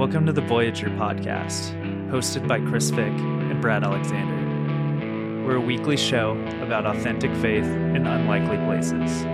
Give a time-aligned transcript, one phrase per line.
[0.00, 1.74] Welcome to the Voyager podcast,
[2.08, 5.44] hosted by Chris Fick and Brad Alexander.
[5.44, 9.24] We're a weekly show about authentic faith in unlikely places.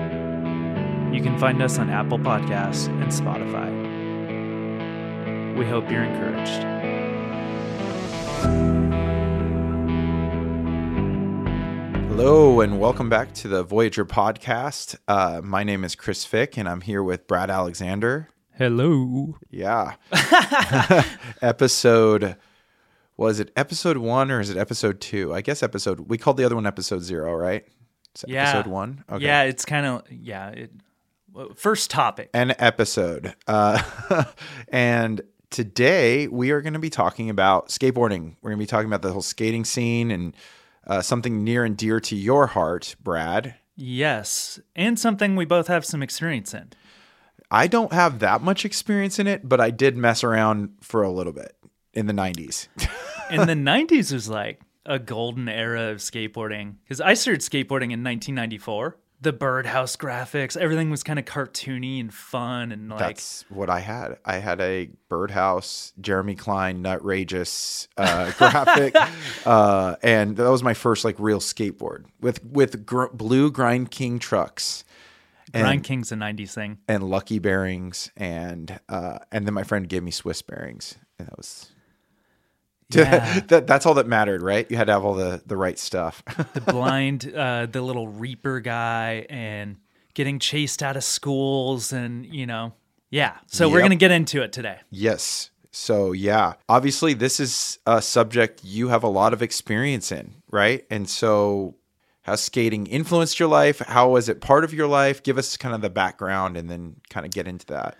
[1.15, 3.71] You can find us on Apple Podcasts and Spotify.
[5.57, 6.65] We hope you're encouraged.
[12.09, 14.97] Hello and welcome back to the Voyager podcast.
[15.07, 18.31] Uh, my name is Chris Fick and I'm here with Brad Alexander.
[18.57, 19.37] Hello.
[19.51, 19.97] Yeah.
[21.43, 22.37] episode,
[23.19, 25.35] was it episode one or is it episode two?
[25.35, 27.67] I guess episode, we called the other one episode zero, right?
[28.13, 28.49] It's Yeah.
[28.49, 29.05] episode one?
[29.11, 29.27] Okay.
[29.27, 30.49] Yeah, it's kind of, yeah.
[30.49, 30.71] It,
[31.55, 32.31] first topic.
[32.33, 33.35] An episode.
[33.47, 33.83] Uh,
[34.69, 38.37] and today we are going to be talking about skateboarding.
[38.41, 40.35] We're going to be talking about the whole skating scene and
[40.87, 43.57] uh, something near and dear to your heart, Brad.
[43.75, 44.59] Yes.
[44.75, 46.71] And something we both have some experience in.
[47.51, 51.11] I don't have that much experience in it, but I did mess around for a
[51.11, 51.57] little bit
[51.93, 52.69] in the 90s.
[53.31, 58.05] in the 90s was like a golden era of skateboarding because i started skateboarding in
[58.05, 63.71] 1994 the birdhouse graphics everything was kind of cartoony and fun and like That's what
[63.71, 64.19] I had.
[64.27, 68.95] I had a birdhouse, Jeremy Klein, nutrageous uh, graphic,
[69.47, 74.19] uh, and that was my first like real skateboard with with gr- blue Grind King
[74.19, 74.85] trucks
[75.53, 80.03] grind king's a 90s thing and lucky bearings, and uh, and then my friend gave
[80.03, 81.71] me Swiss bearings, and that was.
[82.91, 83.41] Yeah.
[83.49, 84.65] that, that's all that mattered, right?
[84.71, 86.23] You had to have all the, the right stuff.
[86.55, 89.79] the blind uh the little reaper guy and
[90.15, 92.75] getting chased out of schools and you know
[93.11, 95.51] yeah so we're gonna get into it today Yes.
[95.73, 100.87] So, yeah, obviously, this is a subject you have a lot of experience in, right?
[100.89, 101.75] And so,
[102.27, 103.79] has skating influenced your life?
[103.79, 105.23] How was it part of your life?
[105.23, 107.97] Give us kind of the background and then kind of get into that.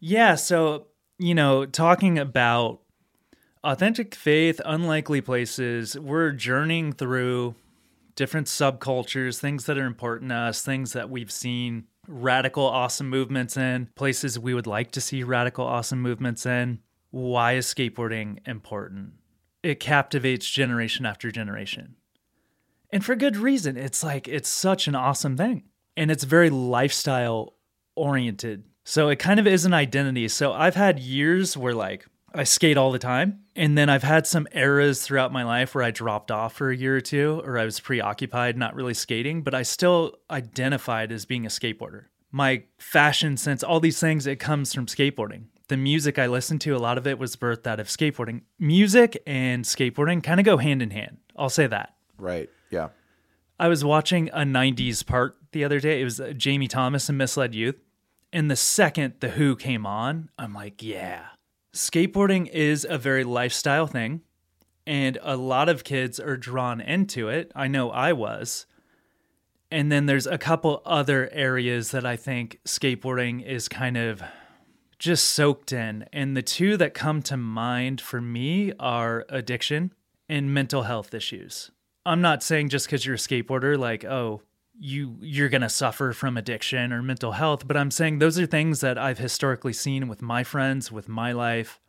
[0.00, 2.80] Yeah, so you know, talking about
[3.62, 7.54] authentic faith, unlikely places, we're journeying through
[8.16, 13.56] different subcultures, things that are important to us, things that we've seen radical awesome movements
[13.56, 16.80] in, places we would like to see radical awesome movements in.
[17.10, 19.12] Why is skateboarding important?
[19.62, 21.94] It captivates generation after generation.
[22.90, 23.76] And for good reason.
[23.76, 25.64] It's like it's such an awesome thing.
[25.96, 27.54] And it's very lifestyle
[27.96, 28.64] oriented.
[28.84, 30.28] So it kind of is an identity.
[30.28, 33.40] So I've had years where like I skate all the time.
[33.56, 36.76] And then I've had some eras throughout my life where I dropped off for a
[36.76, 41.24] year or two, or I was preoccupied, not really skating, but I still identified as
[41.24, 42.04] being a skateboarder.
[42.30, 45.44] My fashion sense, all these things, it comes from skateboarding.
[45.68, 48.42] The music I listened to, a lot of it was birthed out of skateboarding.
[48.58, 51.18] Music and skateboarding kind of go hand in hand.
[51.36, 51.94] I'll say that.
[52.16, 52.48] Right.
[52.70, 52.88] Yeah.
[53.58, 56.00] I was watching a 90s part the other day.
[56.00, 57.76] It was uh, Jamie Thomas and Misled Youth.
[58.32, 61.26] And the second The Who came on, I'm like, yeah.
[61.74, 64.20] Skateboarding is a very lifestyle thing.
[64.86, 67.52] And a lot of kids are drawn into it.
[67.54, 68.66] I know I was.
[69.70, 74.22] And then there's a couple other areas that I think skateboarding is kind of
[74.98, 76.06] just soaked in.
[76.12, 79.92] And the two that come to mind for me are addiction
[80.28, 81.70] and mental health issues.
[82.06, 84.42] I'm not saying just because you're a skateboarder, like, oh,
[84.80, 88.80] you you're gonna suffer from addiction or mental health, but I'm saying those are things
[88.80, 91.80] that I've historically seen with my friends, with my life,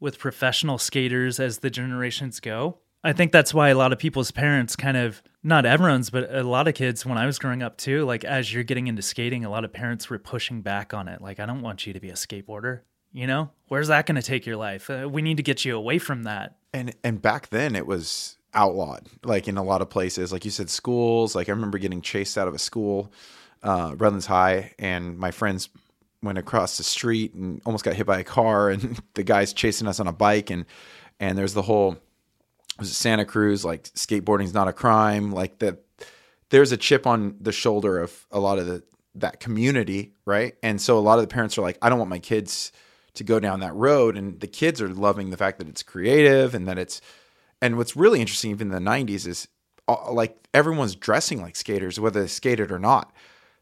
[0.00, 2.78] with professional skaters as the generations go.
[3.04, 6.42] I think that's why a lot of people's parents kind of not everyone's, but a
[6.42, 9.44] lot of kids when I was growing up too, like as you're getting into skating,
[9.44, 11.20] a lot of parents were pushing back on it.
[11.20, 12.80] Like, I don't want you to be a skateboarder.
[13.12, 14.90] You know, where's that going to take your life?
[14.90, 16.56] Uh, we need to get you away from that.
[16.72, 20.32] And and back then it was outlawed, like in a lot of places.
[20.32, 21.34] Like you said, schools.
[21.34, 23.12] Like I remember getting chased out of a school,
[23.62, 25.68] uh, Redlands High, and my friends
[26.22, 29.86] went across the street and almost got hit by a car, and the guy's chasing
[29.86, 30.64] us on a bike, and
[31.20, 31.98] and there's the whole
[32.78, 35.84] was it Santa Cruz like skateboarding's not a crime, like that.
[36.50, 38.82] There's a chip on the shoulder of a lot of the
[39.16, 40.54] that community, right?
[40.62, 42.72] And so a lot of the parents are like, I don't want my kids
[43.14, 46.54] to go down that road, and the kids are loving the fact that it's creative
[46.54, 47.00] and that it's
[47.62, 49.48] and what's really interesting, even in the '90s, is
[49.88, 53.12] uh, like everyone's dressing like skaters, whether they skated or not.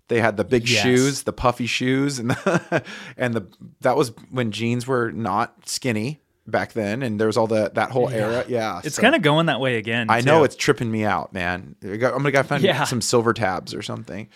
[0.08, 0.82] They had the big Yes.
[0.82, 2.84] shoes, the puffy shoes, and the,
[3.16, 3.46] and the
[3.80, 7.90] that was when jeans were not skinny back then, and there was all the that
[7.90, 8.44] whole era.
[8.46, 10.06] Yeah, It's so- kind of going that way again.
[10.08, 11.74] I know it's tripping me out, man.
[11.82, 12.84] I'm gonna gotta find Yeah.
[12.84, 14.28] some silver tabs or something.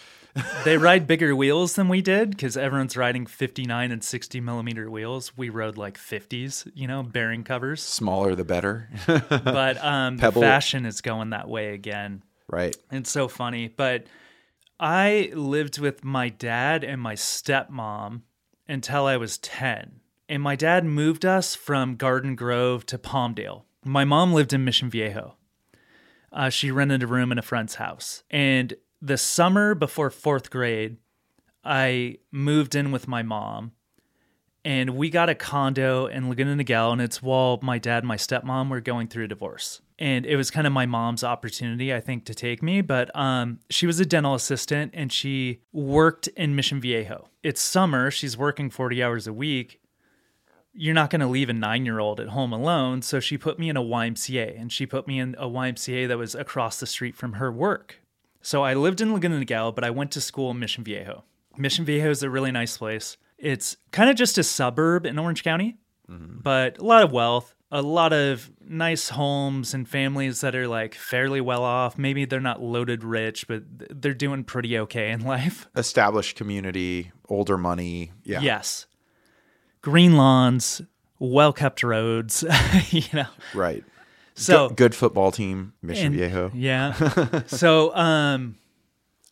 [0.65, 5.37] They ride bigger wheels than we did because everyone's riding 59 and 60 millimeter wheels.
[5.37, 7.83] We rode like 50s, you know, bearing covers.
[7.83, 8.89] Smaller the better,
[9.29, 12.23] But um, the fashion is going that way again.
[12.49, 12.77] right?
[12.91, 13.69] It's so funny.
[13.69, 14.05] But
[14.79, 18.23] I lived with my dad and my stepmom
[18.69, 20.01] until I was 10.
[20.29, 23.65] and my dad moved us from Garden Grove to Palmdale.
[23.85, 25.35] My mom lived in Mission Viejo.
[26.33, 28.23] Uh, she rented a room in a friend's house.
[28.31, 30.99] And the summer before fourth grade,
[31.65, 33.73] I moved in with my mom
[34.65, 38.17] and we got a condo in Laguna Niguel, and it's while my dad and my
[38.17, 39.81] stepmom were going through a divorce.
[39.99, 42.81] And it was kind of my mom's opportunity, I think, to take me.
[42.83, 47.29] But um, she was a dental assistant and she worked in Mission Viejo.
[47.43, 49.81] It's summer, she's working 40 hours a week.
[50.73, 53.03] You're not going to leave a nine year old at home alone.
[53.03, 56.19] So she put me in a YMCA, and she put me in a YMCA that
[56.19, 58.01] was across the street from her work.
[58.43, 61.25] So I lived in Laguna Niguel, but I went to school in Mission Viejo.
[61.57, 63.17] Mission Viejo is a really nice place.
[63.39, 65.79] It's kind of just a suburb in Orange County,
[66.11, 66.41] mm-hmm.
[66.41, 70.95] but a lot of wealth, a lot of nice homes and families that are like
[70.95, 71.99] fairly well off.
[71.99, 75.69] Maybe they're not loaded rich, but they're doing pretty okay in life.
[75.77, 78.13] Established community, older money.
[78.25, 78.41] Yeah.
[78.41, 78.87] Yes.
[79.83, 80.83] Green lawns,
[81.19, 82.45] well kept roads,
[82.91, 83.29] you know.
[83.55, 83.85] Right.
[84.41, 86.51] So good, good football team, Mission and- Viejo.
[86.55, 87.43] Yeah.
[87.47, 88.57] so um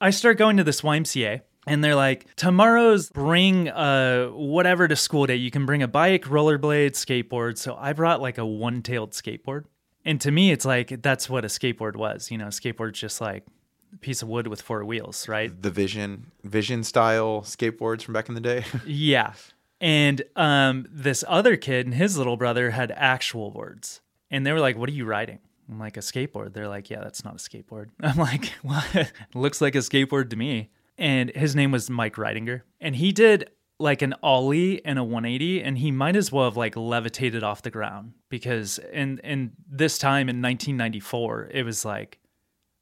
[0.01, 5.27] I start going to this YMCA and they're like, tomorrow's bring uh whatever to school
[5.27, 5.37] day.
[5.37, 7.59] You can bring a bike, rollerblade, skateboard.
[7.59, 9.65] So I brought like a one-tailed skateboard.
[10.05, 12.31] And to me, it's like that's what a skateboard was.
[12.31, 13.45] You know, skateboard's just like
[13.93, 15.51] a piece of wood with four wheels, right?
[15.63, 18.65] The Vision Vision style skateboards from back in the day.
[18.87, 19.33] Yeah.
[19.81, 24.01] And um, this other kid and his little brother had actual boards.
[24.31, 25.39] And they were like, What are you riding?
[25.71, 26.53] I'm like, A skateboard.
[26.53, 27.87] They're like, Yeah, that's not a skateboard.
[28.03, 29.13] I'm like, What?
[29.35, 30.71] Looks like a skateboard to me.
[30.97, 32.63] And his name was Mike Ridinger.
[32.81, 36.57] And he did like an ollie and a 180 and he might as well have
[36.57, 42.19] like levitated off the ground because in in this time in 1994 it was like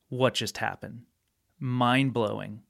[0.08, 1.02] what just happened
[1.60, 2.62] mind blowing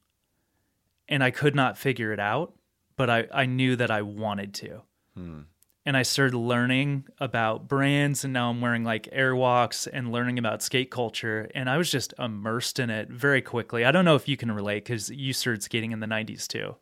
[1.09, 2.55] and I could not figure it out,
[2.97, 4.83] but I, I knew that I wanted to.
[5.15, 5.41] Hmm.
[5.87, 10.61] And I started learning about brands, and now I'm wearing like Airwalks and learning about
[10.61, 11.49] skate culture.
[11.55, 13.85] And I was just immersed in it very quickly.
[13.85, 16.75] I don't know if you can relate because you started skating in the 90s too.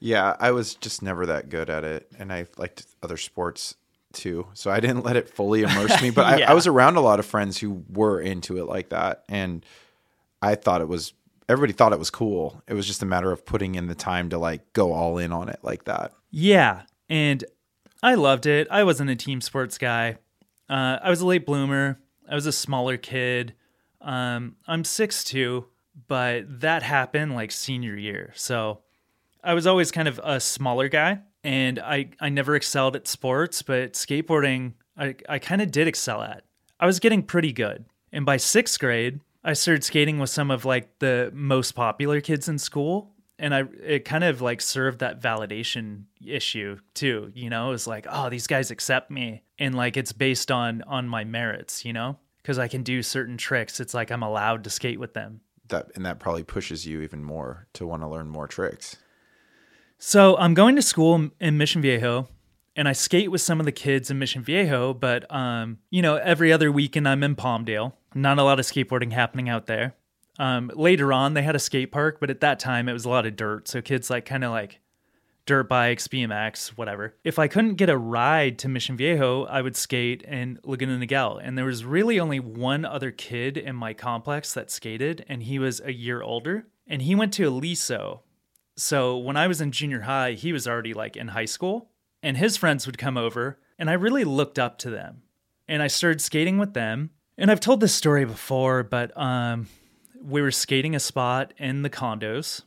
[0.00, 3.76] yeah, I was just never that good at it, and I liked other sports
[4.12, 6.10] too, so I didn't let it fully immerse me.
[6.10, 9.24] But I, I was around a lot of friends who were into it like that,
[9.28, 9.64] and
[10.42, 11.12] I thought it was.
[11.48, 12.60] Everybody thought it was cool.
[12.66, 15.32] It was just a matter of putting in the time to like go all in
[15.32, 16.12] on it like that.
[16.32, 16.82] Yeah.
[17.08, 17.44] And
[18.02, 18.68] I loved it.
[18.70, 20.18] I wasn't a team sports guy.
[20.68, 22.00] Uh, I was a late bloomer.
[22.28, 23.54] I was a smaller kid.
[24.00, 25.64] Um, I'm 6'2,
[26.08, 28.32] but that happened like senior year.
[28.36, 28.80] So
[29.42, 33.62] I was always kind of a smaller guy and I, I never excelled at sports,
[33.62, 36.44] but skateboarding, I, I kind of did excel at.
[36.80, 37.84] I was getting pretty good.
[38.12, 42.48] And by sixth grade, I started skating with some of like the most popular kids
[42.48, 43.12] in school.
[43.38, 48.06] And I it kind of like served that validation issue too, you know, it's like,
[48.08, 49.42] oh, these guys accept me.
[49.58, 52.18] And like it's based on on my merits, you know?
[52.42, 53.80] Because I can do certain tricks.
[53.80, 55.40] It's like I'm allowed to skate with them.
[55.68, 58.96] That and that probably pushes you even more to want to learn more tricks.
[59.98, 62.28] So I'm going to school in Mission Viejo
[62.76, 66.16] and I skate with some of the kids in Mission Viejo, but um, you know,
[66.16, 67.94] every other weekend I'm in Palmdale.
[68.14, 69.94] Not a lot of skateboarding happening out there.
[70.38, 73.08] Um, later on they had a skate park, but at that time it was a
[73.08, 73.68] lot of dirt.
[73.68, 74.80] So kids like kind of like
[75.46, 77.14] dirt bikes, BMX, whatever.
[77.22, 81.40] If I couldn't get a ride to Mission Viejo, I would skate in Laguna Niguel.
[81.42, 85.58] And there was really only one other kid in my complex that skated, and he
[85.58, 86.66] was a year older.
[86.88, 88.22] And he went to Aliso,
[88.76, 91.90] so when I was in junior high, he was already like in high school,
[92.22, 95.22] and his friends would come over, and I really looked up to them.
[95.66, 97.10] And I started skating with them.
[97.38, 99.66] And I've told this story before, but um,
[100.26, 102.62] we were skating a spot in the condos.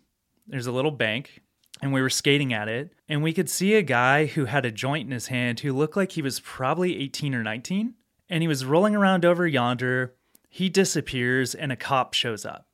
[0.48, 1.42] There's a little bank,
[1.82, 4.72] and we were skating at it, and we could see a guy who had a
[4.72, 7.96] joint in his hand who looked like he was probably 18 or 19,
[8.30, 10.16] and he was rolling around over yonder.
[10.50, 12.68] He disappears, and a cop shows up.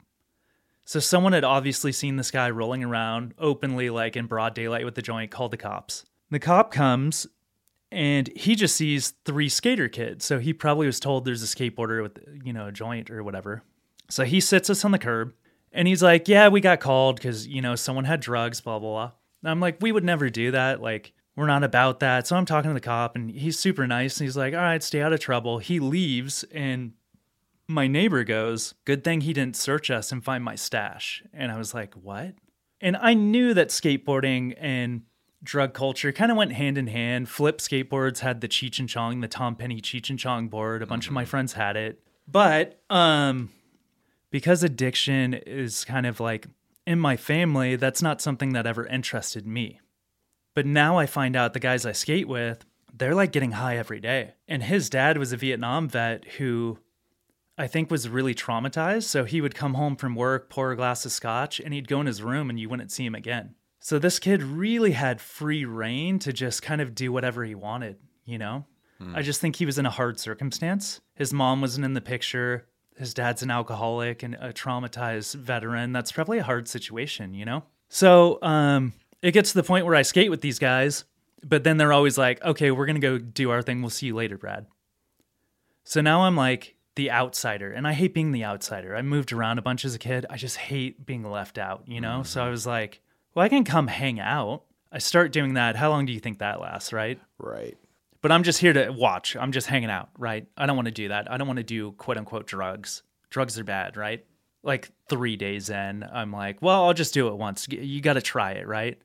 [0.86, 4.94] So someone had obviously seen this guy rolling around openly, like in broad daylight with
[4.94, 6.06] the joint, called the cops.
[6.30, 7.26] The cop comes
[7.92, 10.26] and he just sees three skater kids.
[10.26, 13.64] So he probably was told there's a skateboarder with, you know, a joint or whatever.
[14.10, 15.34] So he sits us on the curb
[15.72, 18.90] and he's like, Yeah, we got called because, you know, someone had drugs, blah, blah,
[18.90, 19.12] blah.
[19.44, 20.82] And I'm like, We would never do that.
[20.82, 22.26] Like, we're not about that.
[22.28, 24.18] So I'm talking to the cop and he's super nice.
[24.18, 25.60] And he's like, All right, stay out of trouble.
[25.60, 26.94] He leaves and
[27.68, 31.24] my neighbor goes, Good thing he didn't search us and find my stash.
[31.34, 32.36] And I was like, What?
[32.82, 35.02] And I knew that skateboarding and
[35.44, 37.30] drug culture kind of went hand in hand.
[37.30, 40.82] Flip skateboards had the Cheech and Chong, the Tom Penny Cheech and Chong board.
[40.82, 42.02] A bunch of my friends had it.
[42.28, 43.50] But um
[44.32, 46.48] because addiction is kind of like
[46.86, 49.80] in my family, that's not something that ever interested me.
[50.54, 54.00] But now I find out the guys I skate with, they're like getting high every
[54.00, 54.36] day.
[54.48, 56.80] And his dad was a Vietnam vet who
[57.58, 59.04] I think was really traumatized.
[59.04, 62.00] So he would come home from work, pour a glass of scotch, and he'd go
[62.00, 63.56] in his room and you wouldn't see him again.
[63.80, 67.98] So this kid really had free rein to just kind of do whatever he wanted,
[68.26, 68.66] you know?
[68.98, 69.16] Hmm.
[69.16, 71.02] I just think he was in a hard circumstance.
[71.16, 72.68] His mom wasn't in the picture.
[72.98, 75.92] His dad's an alcoholic and a traumatized veteran.
[75.92, 77.64] That's probably a hard situation, you know?
[77.90, 81.04] So um, it gets to the point where I skate with these guys,
[81.44, 83.82] but then they're always like, okay, we're going to go do our thing.
[83.82, 84.66] We'll see you later, Brad.
[85.84, 88.96] So now I'm like the outsider, and I hate being the outsider.
[88.96, 90.26] I moved around a bunch as a kid.
[90.30, 92.24] I just hate being left out, you know?
[92.24, 93.02] So I was like,
[93.34, 94.64] well, I can come hang out.
[94.92, 95.76] I start doing that.
[95.76, 97.20] How long do you think that lasts, right?
[97.38, 97.78] Right.
[98.26, 99.36] But I'm just here to watch.
[99.36, 100.48] I'm just hanging out, right?
[100.58, 101.32] I don't want to do that.
[101.32, 103.04] I don't want to do quote unquote drugs.
[103.30, 104.26] Drugs are bad, right?
[104.64, 107.68] Like three days in, I'm like, well, I'll just do it once.
[107.70, 108.98] You got to try it, right?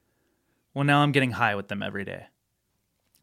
[0.72, 2.28] Well, now I'm getting high with them every day.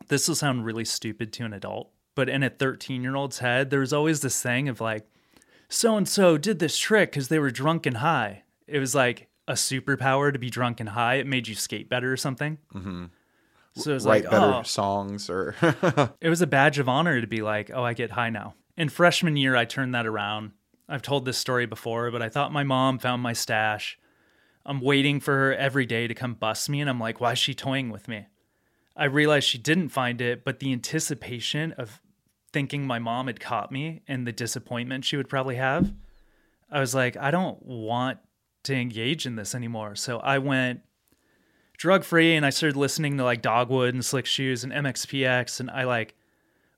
[0.07, 3.71] This will sound really stupid to an adult, but in a 13 year old's head,
[3.71, 5.09] there's always this thing of like,
[5.67, 8.43] so and so did this trick because they were drunk and high.
[8.67, 11.15] It was like a superpower to be drunk and high.
[11.15, 12.59] It made you skate better or something.
[12.75, 13.05] Mm-hmm.
[13.77, 15.55] So it was Write like, better oh, songs or
[16.21, 18.55] it was a badge of honor to be like, oh, I get high now.
[18.75, 20.51] In freshman year, I turned that around.
[20.89, 23.97] I've told this story before, but I thought my mom found my stash.
[24.65, 27.39] I'm waiting for her every day to come bust me, and I'm like, why is
[27.39, 28.27] she toying with me?
[28.95, 32.01] I realized she didn't find it, but the anticipation of
[32.51, 35.93] thinking my mom had caught me and the disappointment she would probably have,
[36.71, 38.19] I was like, I don't want
[38.63, 39.95] to engage in this anymore.
[39.95, 40.81] So I went
[41.77, 45.59] drug free and I started listening to like Dogwood and Slick Shoes and MXPX.
[45.59, 46.15] And I like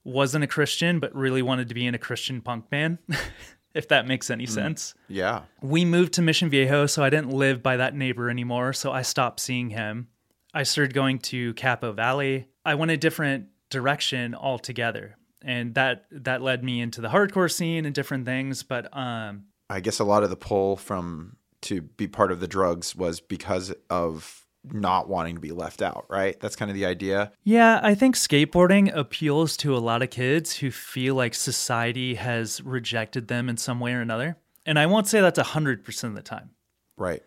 [0.03, 2.99] wasn't a Christian, but really wanted to be in a Christian punk band,
[3.73, 4.93] if that makes any sense.
[5.07, 5.43] yeah.
[5.61, 8.73] We moved to Mission Viejo, so I didn't live by that neighbor anymore.
[8.73, 10.07] So I stopped seeing him.
[10.53, 12.47] I started going to Capo Valley.
[12.65, 15.15] I went a different direction altogether.
[15.41, 18.63] And that that led me into the hardcore scene and different things.
[18.63, 22.47] But um I guess a lot of the pull from to be part of the
[22.47, 26.39] drugs was because of not wanting to be left out, right?
[26.39, 27.31] That's kind of the idea.
[27.43, 32.61] Yeah, I think skateboarding appeals to a lot of kids who feel like society has
[32.61, 34.37] rejected them in some way or another.
[34.65, 36.51] And I won't say that's 100% of the time,
[36.97, 37.23] Right.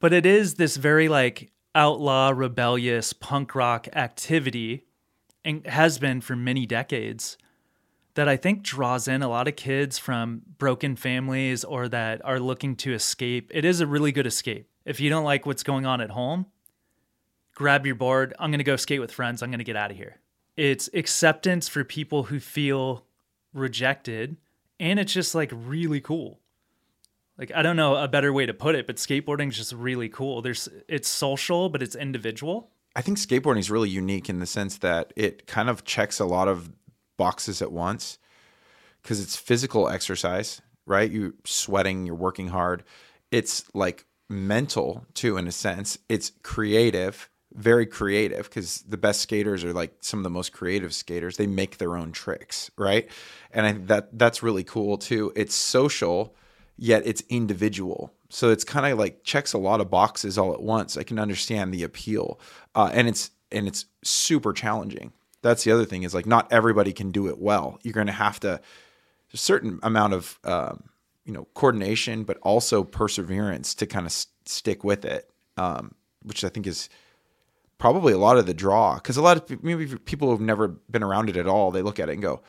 [0.00, 4.86] but it is this very like outlaw, rebellious punk rock activity
[5.44, 7.36] and has been for many decades
[8.14, 12.40] that I think draws in a lot of kids from broken families or that are
[12.40, 13.50] looking to escape.
[13.54, 14.66] It is a really good escape.
[14.88, 16.46] If you don't like what's going on at home,
[17.54, 18.34] grab your board.
[18.38, 19.42] I'm going to go skate with friends.
[19.42, 20.16] I'm going to get out of here.
[20.56, 23.04] It's acceptance for people who feel
[23.52, 24.38] rejected.
[24.80, 26.40] And it's just like really cool.
[27.36, 30.08] Like, I don't know a better way to put it, but skateboarding is just really
[30.08, 30.40] cool.
[30.40, 32.70] There's, it's social, but it's individual.
[32.96, 36.24] I think skateboarding is really unique in the sense that it kind of checks a
[36.24, 36.72] lot of
[37.18, 38.18] boxes at once
[39.02, 41.10] because it's physical exercise, right?
[41.10, 42.84] You're sweating, you're working hard.
[43.30, 45.98] It's like mental too, in a sense.
[46.08, 50.94] It's creative, very creative because the best skaters are like some of the most creative
[50.94, 51.36] skaters.
[51.36, 53.08] They make their own tricks, right?
[53.52, 55.32] And I that that's really cool too.
[55.34, 56.34] It's social,
[56.76, 58.12] yet it's individual.
[58.28, 60.96] So it's kind of like checks a lot of boxes all at once.
[60.96, 62.38] I can understand the appeal,
[62.74, 65.12] uh, and it's and it's super challenging.
[65.40, 67.78] That's the other thing is like not everybody can do it well.
[67.82, 68.60] You're going to have to
[69.32, 70.87] a certain amount of um,
[71.28, 76.42] you know coordination, but also perseverance to kind of s- stick with it, um, which
[76.42, 76.88] I think is
[77.76, 78.94] probably a lot of the draw.
[78.94, 82.00] Because a lot of maybe people who've never been around it at all, they look
[82.00, 82.40] at it and go,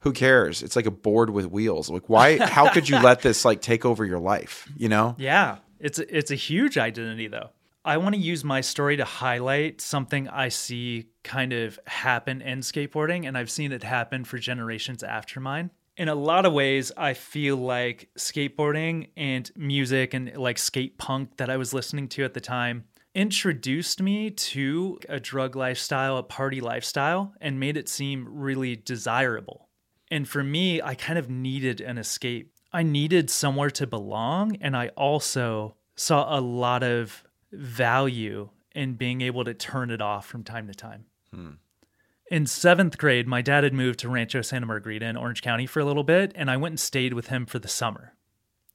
[0.00, 0.62] "Who cares?
[0.62, 1.90] It's like a board with wheels.
[1.90, 2.38] Like why?
[2.46, 4.70] how could you let this like take over your life?
[4.76, 5.16] You know?
[5.18, 7.50] Yeah, it's a, it's a huge identity though.
[7.84, 12.60] I want to use my story to highlight something I see kind of happen in
[12.60, 15.70] skateboarding, and I've seen it happen for generations after mine.
[15.98, 21.36] In a lot of ways, I feel like skateboarding and music and like skate punk
[21.38, 22.84] that I was listening to at the time
[23.16, 29.68] introduced me to a drug lifestyle, a party lifestyle, and made it seem really desirable.
[30.08, 32.52] And for me, I kind of needed an escape.
[32.72, 39.20] I needed somewhere to belong, and I also saw a lot of value in being
[39.20, 41.06] able to turn it off from time to time.
[41.34, 41.50] Hmm.
[42.30, 45.80] In seventh grade, my dad had moved to Rancho Santa Margarita in Orange County for
[45.80, 48.14] a little bit, and I went and stayed with him for the summer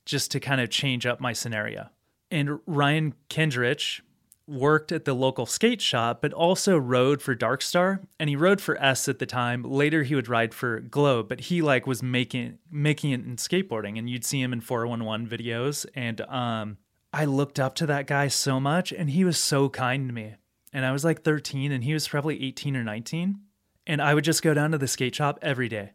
[0.05, 1.89] just to kind of change up my scenario.
[2.31, 4.01] And Ryan Kendrich
[4.47, 8.75] worked at the local skate shop, but also rode for Darkstar, and he rode for
[8.81, 9.63] S at the time.
[9.63, 13.97] Later, he would ride for Globe, but he like was making making it in skateboarding,
[13.99, 15.85] and you'd see him in 411 videos.
[15.95, 16.77] And um,
[17.13, 20.35] I looked up to that guy so much, and he was so kind to me.
[20.73, 23.39] and I was like 13 and he was probably 18 or 19.
[23.85, 25.93] And I would just go down to the skate shop every day.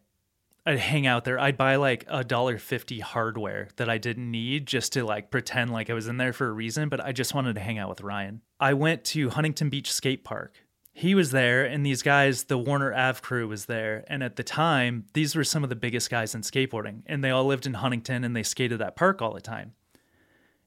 [0.65, 1.39] I'd hang out there.
[1.39, 5.71] I'd buy like a dollar fifty hardware that I didn't need just to like pretend
[5.71, 7.89] like I was in there for a reason, but I just wanted to hang out
[7.89, 8.41] with Ryan.
[8.59, 10.53] I went to Huntington Beach Skate Park.
[10.91, 14.03] He was there, and these guys, the Warner Ave crew, was there.
[14.07, 17.31] And at the time, these were some of the biggest guys in skateboarding, and they
[17.31, 19.73] all lived in Huntington and they skated that park all the time.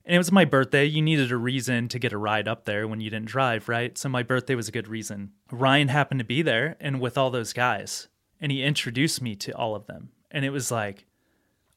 [0.05, 0.85] And it was my birthday.
[0.85, 3.97] You needed a reason to get a ride up there when you didn't drive, right?
[3.97, 5.31] So my birthday was a good reason.
[5.51, 8.09] Ryan happened to be there and with all those guys,
[8.41, 10.11] and he introduced me to all of them.
[10.31, 11.07] And it was like,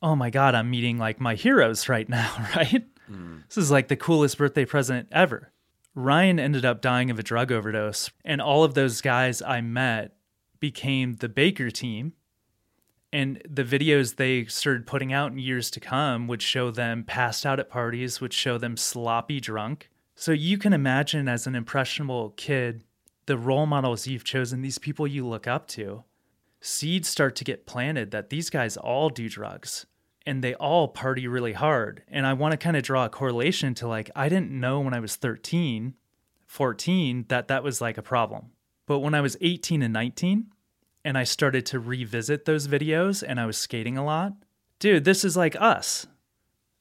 [0.01, 2.83] oh my God, I'm meeting like my heroes right now, right?
[3.11, 3.47] Mm.
[3.47, 5.51] This is like the coolest birthday present ever.
[5.93, 10.15] Ryan ended up dying of a drug overdose, and all of those guys I met
[10.59, 12.13] became the Baker team
[13.13, 17.45] and the videos they started putting out in years to come would show them passed
[17.45, 19.89] out at parties, would show them sloppy drunk.
[20.15, 22.83] So you can imagine as an impressionable kid,
[23.25, 26.03] the role models you've chosen, these people you look up to,
[26.61, 29.85] seeds start to get planted that these guys all do drugs
[30.25, 32.01] and they all party really hard.
[32.07, 34.93] And I want to kind of draw a correlation to like, I didn't know when
[34.93, 35.93] I was 13,
[36.47, 38.51] 14 that that was like a problem.
[38.87, 40.47] But when I was 18 and 19,
[41.05, 44.33] and I started to revisit those videos and I was skating a lot.
[44.79, 46.07] Dude, this is like us.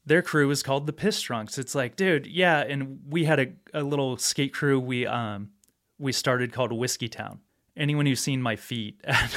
[0.07, 1.59] Their crew is called the Piss Drunx.
[1.59, 5.51] It's like, dude, yeah, and we had a, a little skate crew we um
[5.99, 7.41] we started called Whiskey Town.
[7.77, 9.31] Anyone who's seen my feet at,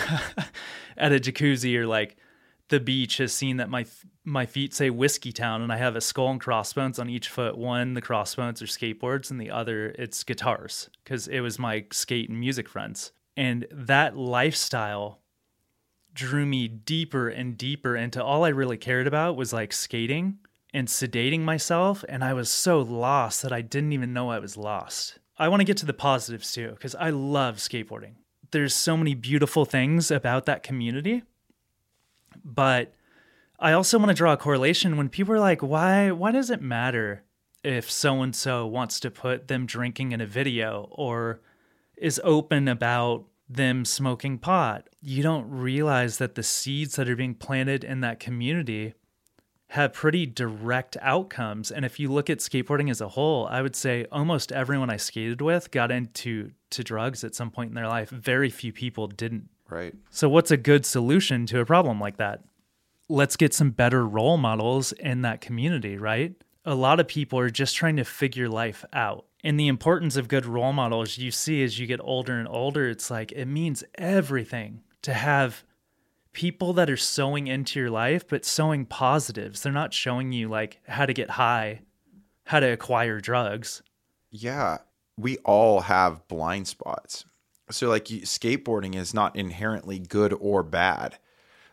[0.98, 2.18] at a jacuzzi or like
[2.70, 3.86] the beach has seen that my
[4.24, 7.58] my feet say Whiskey Town and I have a skull and crossbones on each foot.
[7.58, 12.30] One the crossbones are skateboards and the other it's guitars because it was my skate
[12.30, 13.12] and music friends.
[13.38, 15.20] And that lifestyle
[16.14, 20.40] drew me deeper and deeper into all I really cared about was like skating
[20.74, 22.04] and sedating myself.
[22.10, 25.20] And I was so lost that I didn't even know I was lost.
[25.38, 28.16] I want to get to the positives too, because I love skateboarding.
[28.50, 31.22] There's so many beautiful things about that community.
[32.44, 32.96] But
[33.60, 36.62] I also want to draw a correlation when people are like, why, why does it
[36.62, 37.24] matter
[37.64, 41.42] if so and so wants to put them drinking in a video or
[41.98, 44.90] is open about them smoking pot.
[45.02, 48.94] You don't realize that the seeds that are being planted in that community
[49.70, 51.72] have pretty direct outcomes.
[51.72, 54.98] And if you look at skateboarding as a whole, I would say almost everyone I
[54.98, 58.10] skated with got into to drugs at some point in their life.
[58.10, 59.50] Very few people didn't.
[59.70, 59.94] Right.
[60.10, 62.44] So what's a good solution to a problem like that?
[63.10, 66.34] Let's get some better role models in that community, right?
[66.66, 70.28] A lot of people are just trying to figure life out and the importance of
[70.28, 73.82] good role models you see as you get older and older it's like it means
[73.96, 75.64] everything to have
[76.34, 79.64] people that are sowing into your life but sowing positives.
[79.64, 81.80] They're not showing you like how to get high
[82.44, 83.82] how to acquire drugs.
[84.32, 84.80] Yeah
[85.18, 87.26] we all have blind spots.
[87.72, 91.18] So like skateboarding is not inherently good or bad.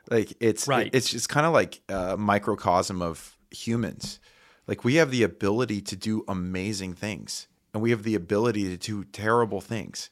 [0.09, 0.91] Like it's right.
[0.93, 4.21] it's just kind of like a microcosm of humans.
[4.69, 8.77] Like we have the ability to do amazing things and we have the ability to
[8.77, 10.09] do terrible things.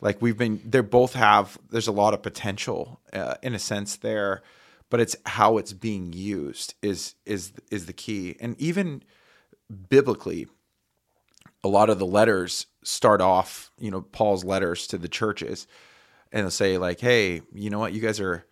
[0.00, 1.58] Like we've been, they both have.
[1.70, 4.42] There's a lot of potential uh, in a sense there,
[4.90, 8.34] but it's how it's being used is is is the key.
[8.40, 9.04] And even
[9.88, 10.48] biblically,
[11.62, 15.68] a lot of the letters start off, you know, Paul's letters to the churches,
[16.32, 17.92] and they'll say like, "Hey, you know what?
[17.92, 18.44] You guys are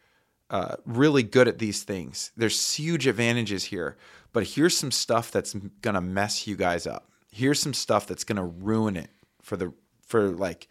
[0.51, 2.31] uh, really good at these things.
[2.37, 3.97] There's huge advantages here,
[4.33, 8.37] but here's some stuff that's gonna mess you guys up." Here's some stuff that's going
[8.37, 9.11] to ruin it
[9.43, 9.73] for the
[10.07, 10.69] for like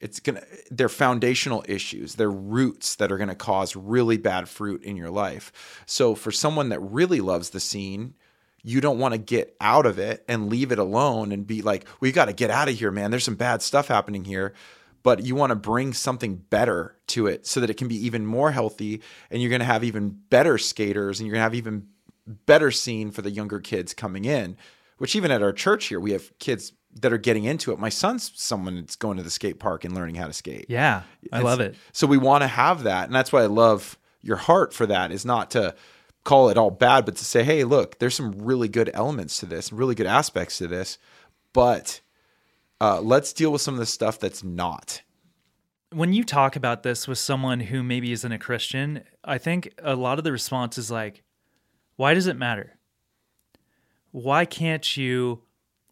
[0.00, 2.14] it's gonna they're foundational issues.
[2.14, 5.82] They're roots that are gonna cause really bad fruit in your life.
[5.86, 8.14] So for someone that really loves the scene
[8.62, 11.86] you don't want to get out of it and leave it alone and be like
[12.00, 13.10] we got to get out of here man.
[13.10, 14.54] There's some bad stuff happening here.
[15.02, 18.26] But you want to bring something better to it so that it can be even
[18.26, 21.54] more healthy and you're going to have even better skaters and you're going to have
[21.54, 21.86] even
[22.26, 24.58] better scene for the younger kids coming in
[25.00, 27.78] which even at our church here, we have kids that are getting into it.
[27.78, 30.66] My son's someone that's going to the skate park and learning how to skate.
[30.68, 31.74] Yeah, I it's, love it.
[31.92, 35.10] So we want to have that, and that's why I love your heart for that.
[35.10, 35.74] Is not to
[36.22, 39.46] call it all bad, but to say, hey, look, there's some really good elements to
[39.46, 40.98] this, really good aspects to this,
[41.54, 42.02] but
[42.78, 45.00] uh, let's deal with some of the stuff that's not.
[45.94, 49.96] When you talk about this with someone who maybe isn't a Christian, I think a
[49.96, 51.22] lot of the response is like,
[51.96, 52.76] why does it matter?
[54.10, 55.42] Why can't you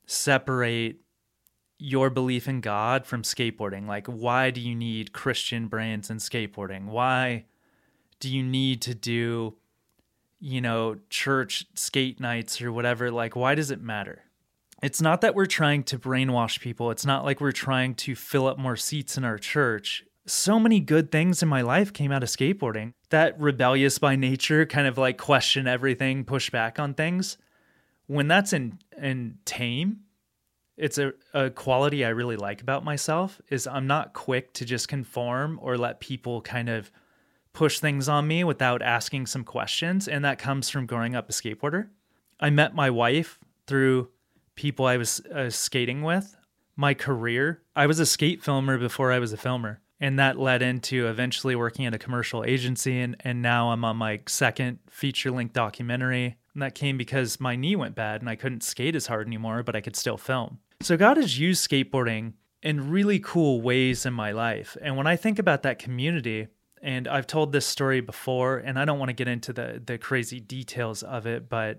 [0.07, 1.02] separate
[1.78, 3.87] your belief in God from skateboarding?
[3.87, 6.87] Like, why do you need Christian brands in skateboarding?
[6.87, 7.44] Why
[8.20, 9.54] do you need to do,
[10.40, 13.11] you know, church skate nights or whatever?
[13.11, 14.24] Like, why does it matter?
[14.83, 16.90] It's not that we're trying to brainwash people.
[16.90, 20.04] It's not like we're trying to fill up more seats in our church.
[20.26, 22.92] So many good things in my life came out of skateboarding.
[23.11, 27.38] That rebellious by nature, kind of like question everything, push back on things.
[28.09, 30.01] When that's in in tame,
[30.77, 34.88] it's a, a quality I really like about myself is I'm not quick to just
[34.88, 36.90] conform or let people kind of
[37.53, 40.07] push things on me without asking some questions.
[40.07, 41.88] And that comes from growing up a skateboarder.
[42.38, 44.11] I met my wife through
[44.55, 46.37] people I was uh, skating with.
[46.77, 49.81] My career, I was a skate filmer before I was a filmer.
[50.01, 53.01] And that led into eventually working at a commercial agency.
[53.01, 56.37] And, and now I'm on my second feature length documentary.
[56.59, 59.62] And that came because my knee went bad and I couldn't skate as hard anymore,
[59.62, 60.59] but I could still film.
[60.81, 62.33] So God has used skateboarding
[62.64, 64.77] in really cool ways in my life.
[64.83, 66.49] And when I think about that community,
[66.83, 69.99] and I've told this story before, and I don't want to get into the the
[69.99, 71.79] crazy details of it, but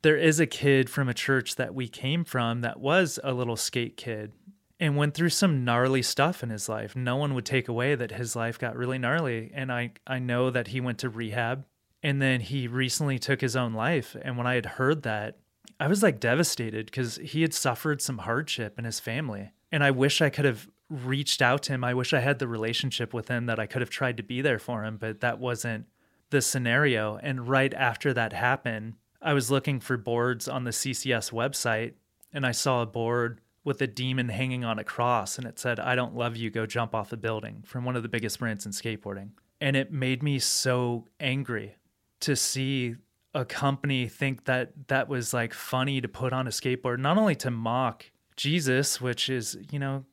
[0.00, 3.56] there is a kid from a church that we came from that was a little
[3.56, 4.32] skate kid
[4.80, 6.96] and went through some gnarly stuff in his life.
[6.96, 9.50] No one would take away that his life got really gnarly.
[9.52, 11.66] And I, I know that he went to rehab
[12.04, 14.14] and then he recently took his own life.
[14.20, 15.38] And when I had heard that,
[15.80, 19.52] I was like devastated because he had suffered some hardship in his family.
[19.72, 21.82] And I wish I could have reached out to him.
[21.82, 24.42] I wish I had the relationship with him that I could have tried to be
[24.42, 25.86] there for him, but that wasn't
[26.28, 27.18] the scenario.
[27.22, 31.94] And right after that happened, I was looking for boards on the CCS website
[32.34, 35.80] and I saw a board with a demon hanging on a cross and it said,
[35.80, 38.66] I don't love you, go jump off a building from one of the biggest brands
[38.66, 39.30] in skateboarding.
[39.58, 41.76] And it made me so angry
[42.20, 42.96] to see
[43.34, 47.34] a company think that that was like funny to put on a skateboard, not only
[47.34, 50.04] to mock Jesus, which is, you know,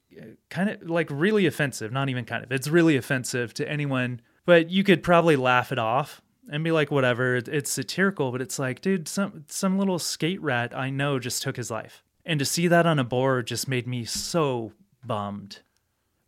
[0.50, 4.70] kind of like really offensive, not even kind of, it's really offensive to anyone, but
[4.70, 8.82] you could probably laugh it off and be like, whatever, it's satirical, but it's like,
[8.82, 12.04] dude, some some little skate rat I know just took his life.
[12.26, 15.60] And to see that on a board just made me so bummed.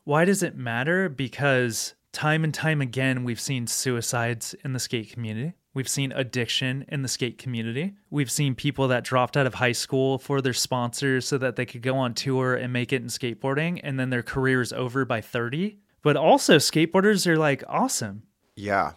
[0.03, 1.09] Why does it matter?
[1.09, 5.53] Because time and time again, we've seen suicides in the skate community.
[5.73, 7.93] We've seen addiction in the skate community.
[8.09, 11.65] We've seen people that dropped out of high school for their sponsors so that they
[11.65, 15.03] could go on tour and make it in skateboarding, and then their career is over
[15.05, 15.79] by 30.
[16.03, 18.23] But also, skateboarders are like awesome.
[18.55, 18.91] Yeah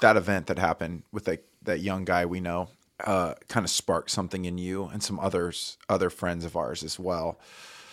[0.00, 2.68] that event that happened with that that young guy we know
[3.04, 6.98] uh, kind of sparked something in you and some others other friends of ours as
[6.98, 7.38] well.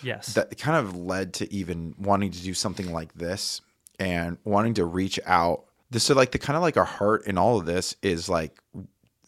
[0.01, 3.62] Yes, that kind of led to even wanting to do something like this
[3.99, 5.65] and wanting to reach out.
[5.89, 8.59] This so like the kind of like our heart in all of this is like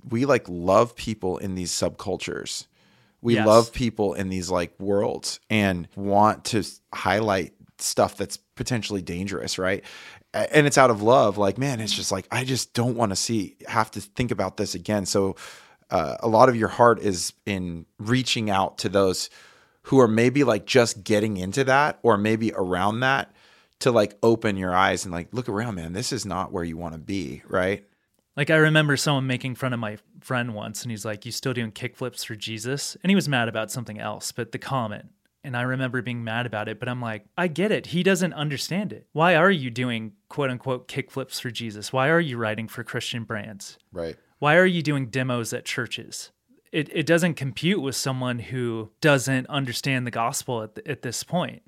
[0.10, 2.68] we like love people in these subcultures.
[3.22, 3.48] We yes.
[3.48, 9.84] love people in these like worlds and want to highlight stuff that's potentially dangerous, right?
[10.34, 13.16] and it's out of love like man it's just like i just don't want to
[13.16, 15.36] see have to think about this again so
[15.90, 19.30] uh, a lot of your heart is in reaching out to those
[19.84, 23.32] who are maybe like just getting into that or maybe around that
[23.80, 26.78] to like open your eyes and like look around man this is not where you
[26.78, 27.86] want to be right
[28.36, 31.54] like i remember someone making fun of my friend once and he's like you still
[31.54, 35.10] doing kickflips for jesus and he was mad about something else but the comment
[35.48, 37.86] and I remember being mad about it, but I'm like, I get it.
[37.86, 39.08] He doesn't understand it.
[39.14, 41.94] Why are you doing quote unquote kickflips for Jesus?
[41.94, 43.78] Why are you writing for Christian brands?
[43.94, 44.18] Right.
[44.40, 46.32] Why are you doing demos at churches?
[46.74, 51.24] It, it doesn't compute with someone who doesn't understand the gospel at, the, at this
[51.24, 51.62] point.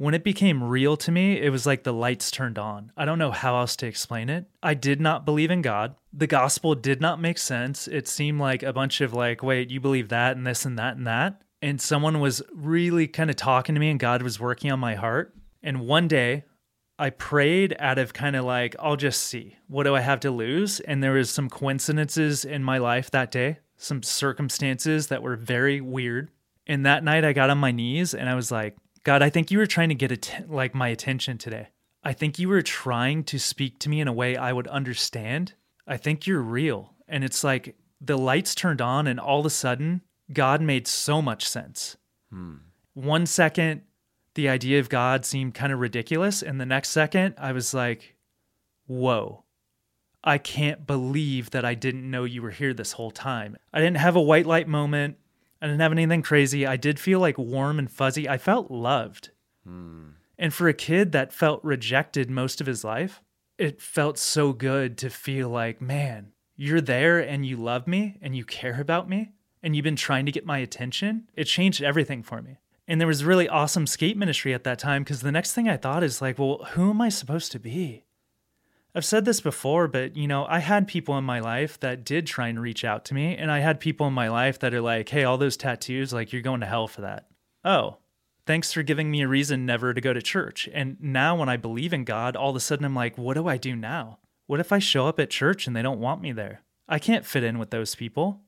[0.00, 2.90] When it became real to me, it was like the lights turned on.
[2.96, 4.46] I don't know how else to explain it.
[4.62, 5.94] I did not believe in God.
[6.10, 7.86] The gospel did not make sense.
[7.86, 10.96] It seemed like a bunch of like, wait, you believe that and this and that
[10.96, 14.72] and that and someone was really kind of talking to me and God was working
[14.72, 15.34] on my heart.
[15.62, 16.44] And one day
[16.98, 19.56] I prayed out of kind of like, I'll just see.
[19.68, 20.80] What do I have to lose?
[20.80, 25.80] And there was some coincidences in my life that day, some circumstances that were very
[25.80, 26.30] weird.
[26.66, 29.50] And that night I got on my knees and I was like, God, I think
[29.50, 31.68] you were trying to get att- like my attention today.
[32.02, 35.54] I think you were trying to speak to me in a way I would understand.
[35.86, 36.94] I think you're real.
[37.08, 41.20] And it's like the lights turned on and all of a sudden God made so
[41.20, 41.96] much sense.
[42.30, 42.56] Hmm.
[42.94, 43.82] One second,
[44.34, 46.42] the idea of God seemed kind of ridiculous.
[46.42, 48.16] And the next second, I was like,
[48.86, 49.44] whoa,
[50.22, 53.56] I can't believe that I didn't know you were here this whole time.
[53.72, 55.16] I didn't have a white light moment.
[55.60, 56.66] I didn't have anything crazy.
[56.66, 58.28] I did feel like warm and fuzzy.
[58.28, 59.30] I felt loved.
[59.64, 60.10] Hmm.
[60.38, 63.20] And for a kid that felt rejected most of his life,
[63.58, 68.34] it felt so good to feel like, man, you're there and you love me and
[68.34, 72.22] you care about me and you've been trying to get my attention, it changed everything
[72.22, 72.58] for me.
[72.88, 75.76] And there was really awesome skate ministry at that time because the next thing I
[75.76, 78.04] thought is like, well, who am I supposed to be?
[78.94, 82.26] I've said this before, but you know, I had people in my life that did
[82.26, 84.80] try and reach out to me, and I had people in my life that are
[84.80, 87.28] like, "Hey, all those tattoos, like you're going to hell for that."
[87.64, 87.98] Oh,
[88.46, 90.68] thanks for giving me a reason never to go to church.
[90.72, 93.46] And now when I believe in God, all of a sudden I'm like, what do
[93.46, 94.18] I do now?
[94.46, 96.62] What if I show up at church and they don't want me there?
[96.88, 98.40] I can't fit in with those people.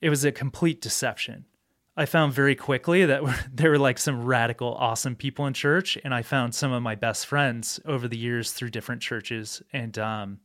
[0.00, 1.44] It was a complete deception.
[1.96, 6.14] I found very quickly that there were like some radical, awesome people in church, and
[6.14, 9.62] I found some of my best friends over the years through different churches.
[9.72, 10.40] And um,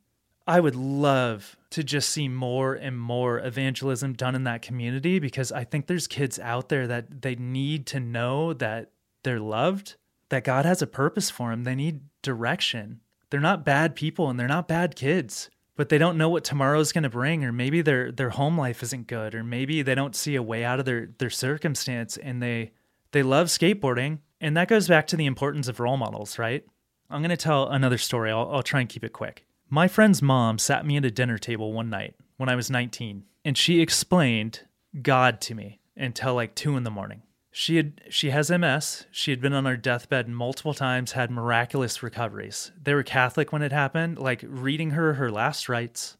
[0.48, 5.52] I would love to just see more and more evangelism done in that community because
[5.52, 8.92] I think there's kids out there that they need to know that
[9.24, 9.96] they're loved,
[10.30, 11.64] that God has a purpose for them.
[11.64, 13.02] They need direction.
[13.30, 15.50] They're not bad people and they're not bad kids
[15.80, 18.84] but they don't know what tomorrow's going to bring or maybe their their home life
[18.84, 22.44] isn't good or maybe they don't see a way out of their their circumstance and
[22.44, 22.74] they
[23.14, 24.20] they love skateboarding.
[24.42, 26.66] And that goes back to the importance of role models right?
[27.10, 28.30] I'm going to tell another story.
[28.30, 29.46] I'll, I'll try and keep it quick.
[29.70, 33.24] My friend's mom sat me at a dinner table one night when i was 19
[33.46, 34.64] and she explained
[35.02, 39.06] god to me until like 2 in the morning she had she has MS.
[39.12, 42.72] She had been on her deathbed multiple times, had miraculous recoveries.
[42.82, 46.18] They were Catholic when it happened, like reading her her last rites,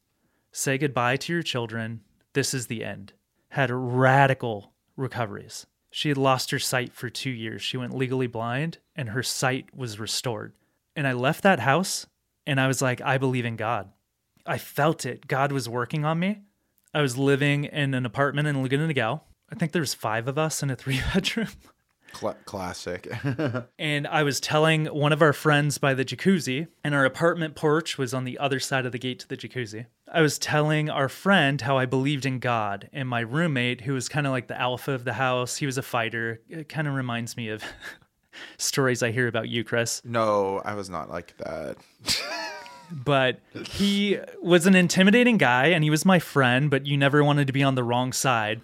[0.52, 2.02] say goodbye to your children,
[2.34, 3.14] this is the end.
[3.50, 5.66] Had radical recoveries.
[5.92, 7.62] She had lost her sight for 2 years.
[7.62, 10.54] She went legally blind and her sight was restored.
[10.96, 12.06] And I left that house
[12.46, 13.90] and I was like I believe in God.
[14.46, 15.28] I felt it.
[15.28, 16.42] God was working on me.
[16.94, 20.62] I was living in an apartment in Laguna Niguel I think there's five of us
[20.64, 21.50] in a three bedroom.
[22.14, 23.08] Cl- classic.
[23.80, 27.98] and I was telling one of our friends by the jacuzzi, and our apartment porch
[27.98, 29.86] was on the other side of the gate to the jacuzzi.
[30.12, 34.10] I was telling our friend how I believed in God, and my roommate, who was
[34.10, 36.42] kind of like the alpha of the house, he was a fighter.
[36.50, 37.64] It kind of reminds me of
[38.58, 40.02] stories I hear about you, Chris.
[40.04, 41.78] No, I was not like that.
[42.92, 47.46] but he was an intimidating guy, and he was my friend, but you never wanted
[47.48, 48.62] to be on the wrong side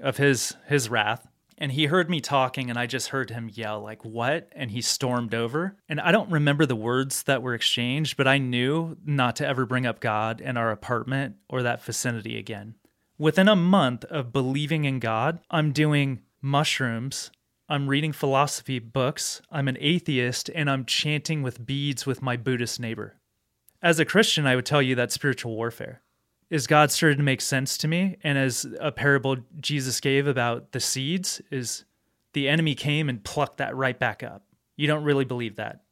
[0.00, 1.26] of his his wrath.
[1.56, 4.48] And he heard me talking and i just heard him yell like what?
[4.52, 5.76] And he stormed over.
[5.88, 9.66] And i don't remember the words that were exchanged but i knew not to ever
[9.66, 12.74] bring up god in our apartment or that vicinity again.
[13.16, 17.30] Within a month of believing in god i'm doing mushrooms
[17.68, 22.80] i'm reading philosophy books i'm an atheist and i'm chanting with beads with my buddhist
[22.80, 23.16] neighbor.
[23.80, 26.02] As a christian i would tell you that's spiritual warfare
[26.54, 28.16] is God started to make sense to me.
[28.22, 31.84] And as a parable Jesus gave about the seeds, is
[32.32, 34.44] the enemy came and plucked that right back up.
[34.76, 35.82] You don't really believe that.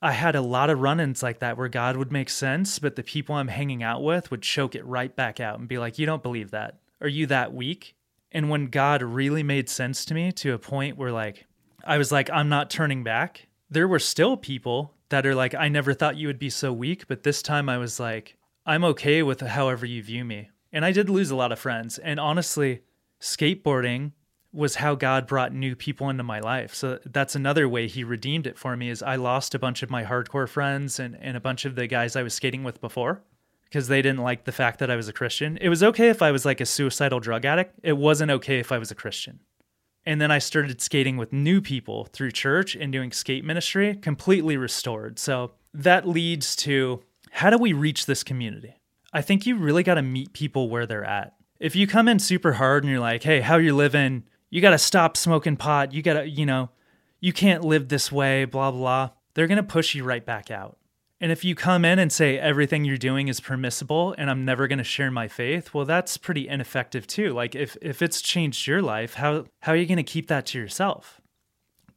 [0.00, 2.96] I had a lot of run ins like that where God would make sense, but
[2.96, 5.98] the people I'm hanging out with would choke it right back out and be like,
[5.98, 6.78] You don't believe that.
[7.02, 7.94] Are you that weak?
[8.32, 11.44] And when God really made sense to me to a point where, like,
[11.84, 15.68] I was like, I'm not turning back, there were still people that are like, I
[15.68, 17.06] never thought you would be so weak.
[17.08, 20.50] But this time I was like, I'm okay with however you view me.
[20.72, 21.98] And I did lose a lot of friends.
[21.98, 22.82] And honestly,
[23.20, 24.12] skateboarding
[24.52, 26.74] was how God brought new people into my life.
[26.74, 29.90] So that's another way he redeemed it for me is I lost a bunch of
[29.90, 33.22] my hardcore friends and, and a bunch of the guys I was skating with before
[33.64, 35.56] because they didn't like the fact that I was a Christian.
[35.60, 37.78] It was okay if I was like a suicidal drug addict.
[37.84, 39.38] It wasn't okay if I was a Christian.
[40.04, 44.56] And then I started skating with new people through church and doing skate ministry, completely
[44.56, 45.18] restored.
[45.20, 48.80] So that leads to how do we reach this community?
[49.12, 51.34] I think you really got to meet people where they're at.
[51.58, 54.24] If you come in super hard and you're like, hey, how you living?
[54.50, 55.92] You got to stop smoking pot.
[55.92, 56.70] You got to, you know,
[57.20, 59.10] you can't live this way, blah, blah.
[59.34, 60.78] They're going to push you right back out.
[61.20, 64.66] And if you come in and say everything you're doing is permissible and I'm never
[64.66, 67.34] going to share my faith, well that's pretty ineffective too.
[67.34, 70.46] Like if if it's changed your life, how how are you going to keep that
[70.46, 71.20] to yourself?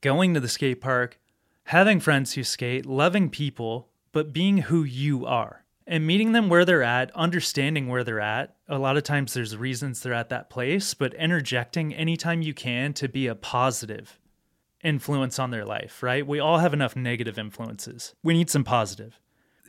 [0.02, 1.20] Going to the skate park,
[1.66, 6.64] having friends who skate, loving people, but being who you are and meeting them where
[6.64, 8.56] they're at, understanding where they're at.
[8.70, 12.94] A lot of times there's reasons they're at that place, but interjecting anytime you can
[12.94, 14.20] to be a positive
[14.84, 16.26] influence on their life, right?
[16.26, 18.16] We all have enough negative influences.
[18.24, 19.20] We need some positive.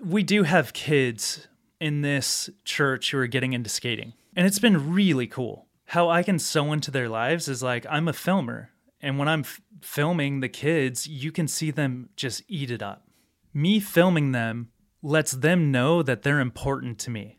[0.02, 1.48] We do have kids
[1.80, 5.66] in this church who are getting into skating, and it's been really cool.
[5.86, 9.40] How I can sow into their lives is like I'm a filmer, and when I'm
[9.40, 13.04] f- filming the kids, you can see them just eat it up
[13.54, 14.70] me filming them
[15.02, 17.38] lets them know that they're important to me.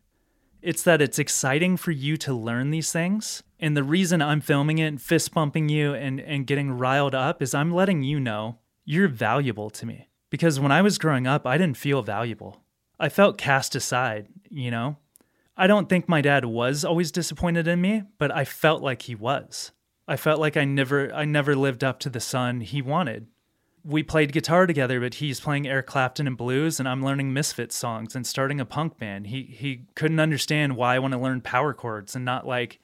[0.62, 3.44] It's that it's exciting for you to learn these things.
[3.60, 7.54] And the reason I'm filming it, fist bumping you, and, and getting riled up is
[7.54, 10.08] I'm letting you know you're valuable to me.
[10.30, 12.64] Because when I was growing up, I didn't feel valuable.
[13.00, 14.98] I felt cast aside, you know?
[15.58, 19.16] I don't think my dad was always disappointed in me, but I felt like he
[19.16, 19.72] was.
[20.08, 23.28] I felt like I never I never lived up to the son he wanted
[23.86, 27.76] we played guitar together, but he's playing Eric Clapton and blues, and I'm learning Misfits
[27.76, 29.28] songs and starting a punk band.
[29.28, 32.80] He he couldn't understand why I want to learn power chords and not like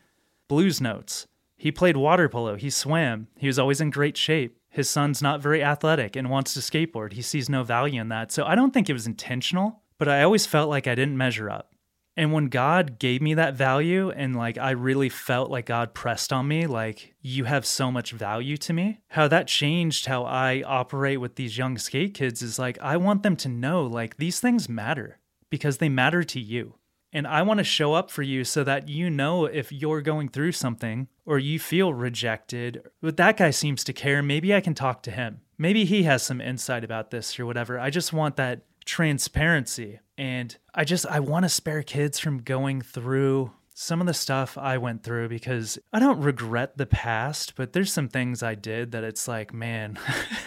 [0.47, 1.25] blues notes.
[1.57, 2.55] He played water polo.
[2.55, 3.27] He swam.
[3.37, 4.57] He was always in great shape.
[4.69, 7.13] His son's not very athletic and wants to skateboard.
[7.13, 8.31] He sees no value in that.
[8.31, 11.49] So I don't think it was intentional, but I always felt like I didn't measure
[11.49, 11.70] up.
[12.17, 16.33] And when God gave me that value and like I really felt like God pressed
[16.33, 20.61] on me, like you have so much value to me, how that changed how I
[20.65, 24.39] operate with these young skate kids is like I want them to know like these
[24.39, 25.19] things matter
[25.49, 26.75] because they matter to you.
[27.13, 30.29] And I want to show up for you so that you know if you're going
[30.29, 32.83] through something or you feel rejected.
[33.01, 34.23] But that guy seems to care.
[34.23, 35.41] Maybe I can talk to him.
[35.57, 37.79] Maybe he has some insight about this or whatever.
[37.79, 39.99] I just want that transparency.
[40.21, 44.55] And I just, I want to spare kids from going through some of the stuff
[44.55, 48.91] I went through because I don't regret the past, but there's some things I did
[48.91, 49.97] that it's like, man,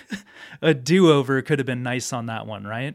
[0.63, 2.95] a do over could have been nice on that one, right?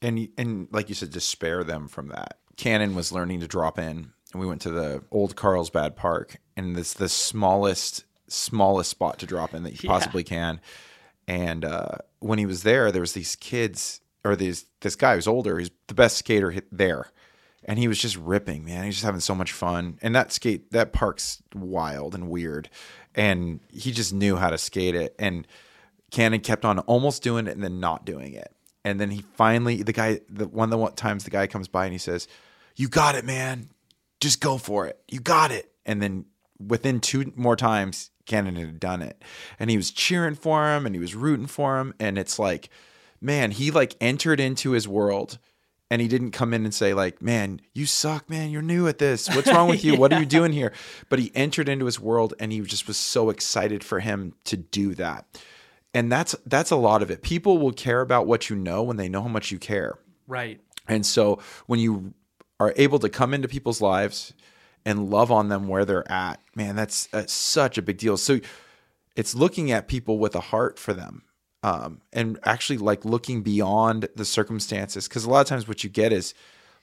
[0.00, 2.38] And and like you said, just spare them from that.
[2.56, 6.78] Cannon was learning to drop in, and we went to the old Carlsbad Park, and
[6.78, 9.90] it's the smallest smallest spot to drop in that you Yeah.
[9.90, 10.60] possibly can.
[11.26, 15.26] And uh, when he was there, there was these kids or these this guy who's
[15.28, 15.58] older.
[15.58, 17.08] He's the best skater there,
[17.64, 18.84] and he was just ripping, man.
[18.84, 19.98] He's just having so much fun.
[20.02, 22.68] And that skate that park's wild and weird,
[23.14, 25.14] and he just knew how to skate it.
[25.18, 25.46] And
[26.10, 28.54] Cannon kept on almost doing it and then not doing it.
[28.84, 31.84] And then he finally, the guy, the one of the times the guy comes by
[31.84, 32.28] and he says,
[32.76, 33.70] "You got it, man.
[34.20, 35.00] Just go for it.
[35.08, 36.26] You got it." And then
[36.64, 39.22] within two more times, Cannon had done it,
[39.58, 41.94] and he was cheering for him and he was rooting for him.
[41.98, 42.70] And it's like,
[43.22, 45.38] man, he like entered into his world.
[45.90, 48.48] And he didn't come in and say like, "Man, you suck, man.
[48.50, 49.28] You're new at this.
[49.28, 49.94] What's wrong with you?
[49.94, 50.72] What are you doing here?"
[51.10, 54.56] But he entered into his world, and he just was so excited for him to
[54.56, 55.26] do that
[55.94, 58.96] and that's that's a lot of it people will care about what you know when
[58.96, 60.58] they know how much you care Right.
[60.88, 62.14] and so when you
[62.58, 64.32] are able to come into people's lives
[64.86, 68.40] and love on them where they're at man that's, that's such a big deal so
[69.16, 71.24] it's looking at people with a heart for them
[71.62, 75.90] um, and actually like looking beyond the circumstances because a lot of times what you
[75.90, 76.34] get is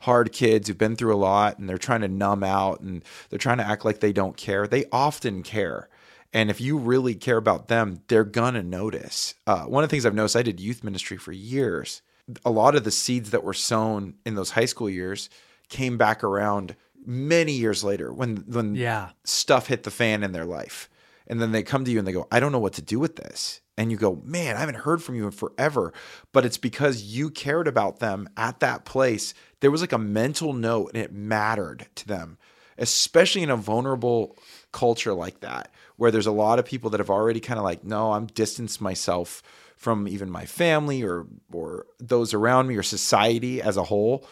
[0.01, 3.39] hard kids who've been through a lot and they're trying to numb out and they're
[3.39, 5.89] trying to act like they don't care they often care
[6.31, 9.33] and if you really care about them, they're gonna notice.
[9.47, 12.03] Uh, one of the things I've noticed, I did youth ministry for years.
[12.45, 15.29] A lot of the seeds that were sown in those high school years
[15.69, 19.09] came back around many years later when when Yeah.
[19.23, 20.87] stuff hit the fan in their life.
[21.25, 22.99] And then they come to you and they go, I don't know what to do
[22.99, 23.61] with this.
[23.79, 25.93] And you go, man, I haven't heard from you in forever.
[26.33, 29.33] But it's because you cared about them at that place.
[29.61, 32.37] There was like a mental note and it mattered to them,
[32.77, 34.35] especially in a vulnerable
[34.73, 37.85] culture like that, where there's a lot of people that have already kind of like,
[37.85, 39.41] no, I'm distanced myself
[39.77, 44.27] from even my family or or those around me or society as a whole.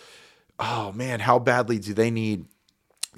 [0.59, 2.47] Oh man, how badly do they need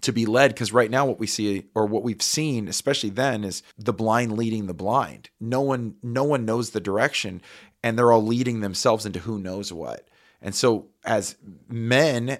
[0.02, 3.44] to be led because right now what we see or what we've seen especially then
[3.44, 5.30] is the blind leading the blind.
[5.40, 7.42] No one no one knows the direction
[7.84, 10.08] and they're all leading themselves into who knows what.
[10.42, 11.36] And so as
[11.68, 12.40] men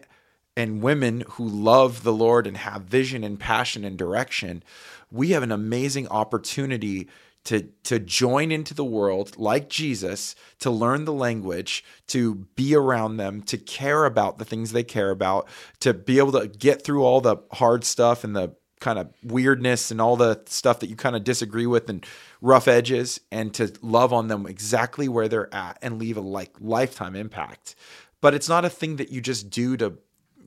[0.56, 4.64] and women who love the lord and have vision and passion and direction
[5.12, 7.08] we have an amazing opportunity
[7.50, 13.18] to to join into the world like Jesus, to learn the language, to be around
[13.18, 15.48] them, to care about the things they care about,
[15.80, 19.90] to be able to get through all the hard stuff and the kind of weirdness
[19.90, 22.06] and all the stuff that you kind of disagree with and
[22.40, 26.54] rough edges and to love on them exactly where they're at and leave a like
[26.60, 27.74] lifetime impact.
[28.22, 29.98] But it's not a thing that you just do to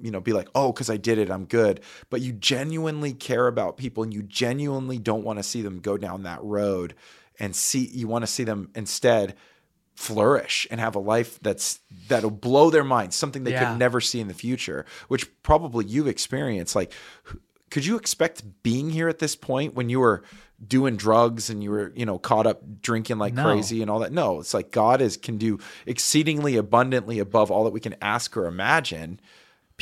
[0.02, 3.46] you know be like oh because i did it i'm good but you genuinely care
[3.46, 6.94] about people and you genuinely don't want to see them go down that road
[7.38, 9.34] and see you want to see them instead
[9.94, 13.70] flourish and have a life that's that'll blow their mind something they Yeah.
[13.70, 16.92] could never see in the future which probably you've experienced like
[17.70, 20.22] could you expect being here at this point when you were
[20.66, 23.42] doing drugs and you were you know caught up drinking like No.
[23.44, 27.64] crazy and all that no it's like god is can do exceedingly abundantly above all
[27.64, 29.20] that we can ask or imagine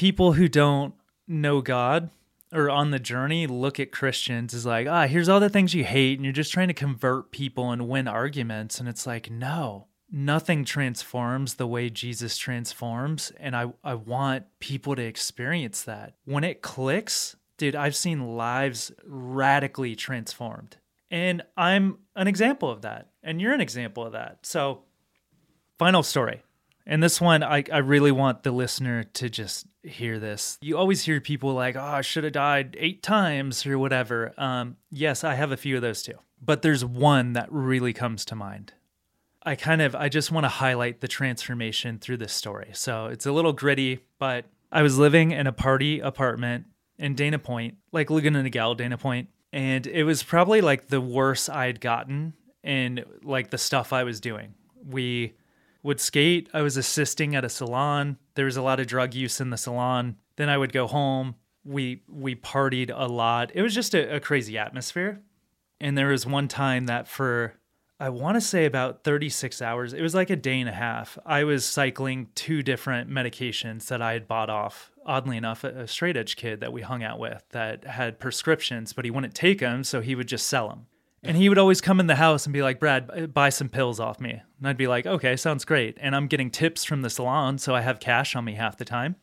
[0.00, 0.94] people who don't
[1.28, 2.08] know God
[2.54, 5.84] or on the journey look at Christians as like, ah, here's all the things you
[5.84, 8.80] hate, and you're just trying to convert people and win arguments.
[8.80, 13.30] And it's like, no, nothing transforms the way Jesus transforms.
[13.38, 16.14] And I, I want people to experience that.
[16.24, 20.78] When it clicks, dude, I've seen lives radically transformed.
[21.10, 23.10] And I'm an example of that.
[23.22, 24.38] And you're an example of that.
[24.46, 24.84] So,
[25.78, 26.42] final story.
[26.90, 30.58] And this one, I, I really want the listener to just hear this.
[30.60, 34.34] You always hear people like, oh, I should have died eight times or whatever.
[34.36, 36.18] Um, yes, I have a few of those too.
[36.42, 38.72] But there's one that really comes to mind.
[39.44, 42.70] I kind of I just want to highlight the transformation through this story.
[42.72, 46.66] So it's a little gritty, but I was living in a party apartment
[46.98, 51.48] in Dana Point, like Laguna Niguel, Dana Point, and it was probably like the worst
[51.50, 52.34] I'd gotten
[52.64, 54.54] in like the stuff I was doing.
[54.84, 55.34] We
[55.82, 56.48] would skate.
[56.52, 58.18] I was assisting at a salon.
[58.34, 60.16] There was a lot of drug use in the salon.
[60.36, 61.36] Then I would go home.
[61.64, 63.50] We we partied a lot.
[63.54, 65.20] It was just a, a crazy atmosphere.
[65.80, 67.54] And there was one time that for
[67.98, 69.92] I want to say about 36 hours.
[69.92, 71.18] It was like a day and a half.
[71.26, 74.90] I was cycling two different medications that I had bought off.
[75.04, 79.04] Oddly enough, a straight edge kid that we hung out with that had prescriptions, but
[79.04, 80.86] he wouldn't take them, so he would just sell them.
[81.22, 84.00] And he would always come in the house and be like, Brad, buy some pills
[84.00, 84.30] off me.
[84.30, 85.98] And I'd be like, okay, sounds great.
[86.00, 88.86] And I'm getting tips from the salon, so I have cash on me half the
[88.86, 89.16] time.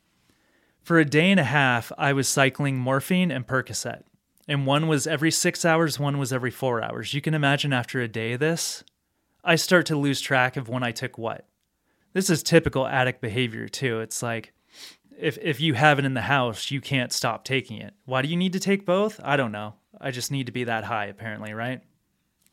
[0.83, 4.03] For a day and a half, I was cycling morphine and Percocet
[4.47, 7.13] and one was every six hours, one was every four hours.
[7.13, 8.83] You can imagine after a day of this,
[9.43, 11.45] I start to lose track of when I took what.
[12.13, 13.99] This is typical addict behavior too.
[13.99, 14.53] It's like
[15.19, 17.93] if if you have it in the house, you can't stop taking it.
[18.05, 19.19] Why do you need to take both?
[19.23, 19.75] I don't know.
[19.99, 21.81] I just need to be that high apparently, right?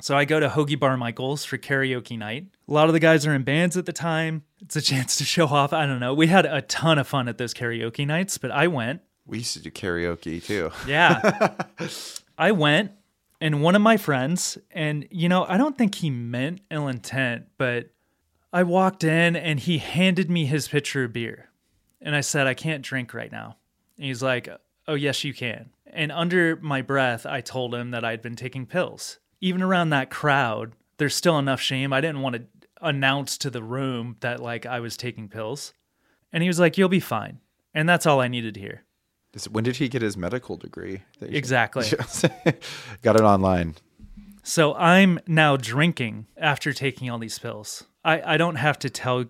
[0.04, 2.48] So I go to Hoagie Bar Michaels for karaoke night.
[2.68, 4.42] A lot of the guys are in bands at the time.
[4.60, 5.72] It's a chance to show off.
[5.72, 6.12] I don't know.
[6.12, 9.54] We had a ton of fun at those karaoke nights, but I went we used
[9.54, 10.72] to do karaoke too.
[10.86, 11.54] Yeah.
[12.38, 12.92] I went
[13.40, 17.46] and one of my friends, and you know, I don't think he meant ill intent,
[17.56, 17.88] but
[18.52, 21.48] I walked in and he handed me his pitcher of beer.
[22.02, 23.56] And I said, I can't drink right now.
[23.96, 24.50] And he's like,
[24.86, 25.70] Oh, yes, you can.
[25.86, 29.18] And under my breath, I told him that I'd been taking pills.
[29.44, 31.92] Even around that crowd, there's still enough shame.
[31.92, 32.42] I didn't want to
[32.80, 35.74] announce to the room that like I was taking pills.
[36.32, 37.40] And he was like, You'll be fine.
[37.74, 38.84] And that's all I needed to hear.
[39.50, 41.02] When did he get his medical degree?
[41.20, 41.84] Exactly.
[43.02, 43.74] Got it online.
[44.42, 47.84] So I'm now drinking after taking all these pills.
[48.02, 49.26] I, I don't have to tell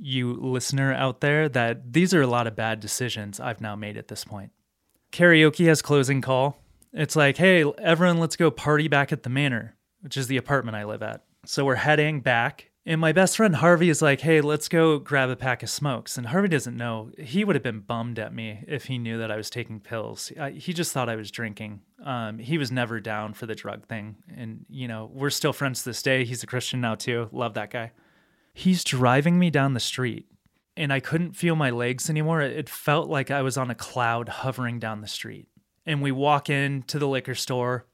[0.00, 3.98] you, listener out there, that these are a lot of bad decisions I've now made
[3.98, 4.52] at this point.
[5.12, 6.59] Karaoke has closing call.
[6.92, 10.76] It's like, hey, everyone, let's go party back at the manor, which is the apartment
[10.76, 11.24] I live at.
[11.46, 15.28] So we're heading back and my best friend Harvey is like, hey, let's go grab
[15.28, 16.16] a pack of smokes.
[16.16, 17.10] And Harvey doesn't know.
[17.18, 20.32] He would have been bummed at me if he knew that I was taking pills.
[20.40, 21.82] I, he just thought I was drinking.
[22.02, 24.16] Um, he was never down for the drug thing.
[24.34, 26.24] And, you know, we're still friends to this day.
[26.24, 27.28] He's a Christian now, too.
[27.32, 27.92] Love that guy.
[28.54, 30.26] He's driving me down the street,
[30.76, 32.40] and I couldn't feel my legs anymore.
[32.40, 35.48] It felt like I was on a cloud hovering down the street.
[35.90, 37.86] And we walk into the liquor store,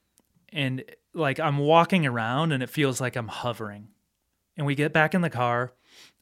[0.53, 0.85] and
[1.15, 3.89] like I'm walking around, and it feels like I'm hovering
[4.57, 5.73] and we get back in the car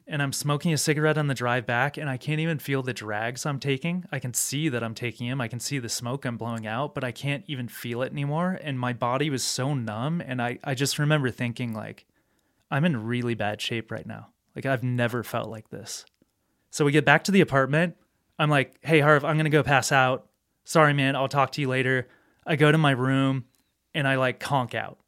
[0.06, 2.92] and I'm smoking a cigarette on the drive back and I can't even feel the
[2.92, 4.04] drags I'm taking.
[4.12, 5.40] I can see that I'm taking them.
[5.40, 8.58] I can see the smoke I'm blowing out, but I can't even feel it anymore.
[8.62, 10.20] And my body was so numb.
[10.20, 12.04] And I, I just remember thinking, like,
[12.70, 14.28] I'm in really bad shape right now.
[14.54, 16.04] Like, I've never felt like this.
[16.70, 17.96] So we get back to the apartment.
[18.38, 20.28] I'm like, hey, Harv, I'm going to go pass out.
[20.64, 21.14] Sorry, man.
[21.14, 22.08] I'll talk to you later.
[22.46, 23.44] I go to my room
[23.94, 24.98] and I like conk out.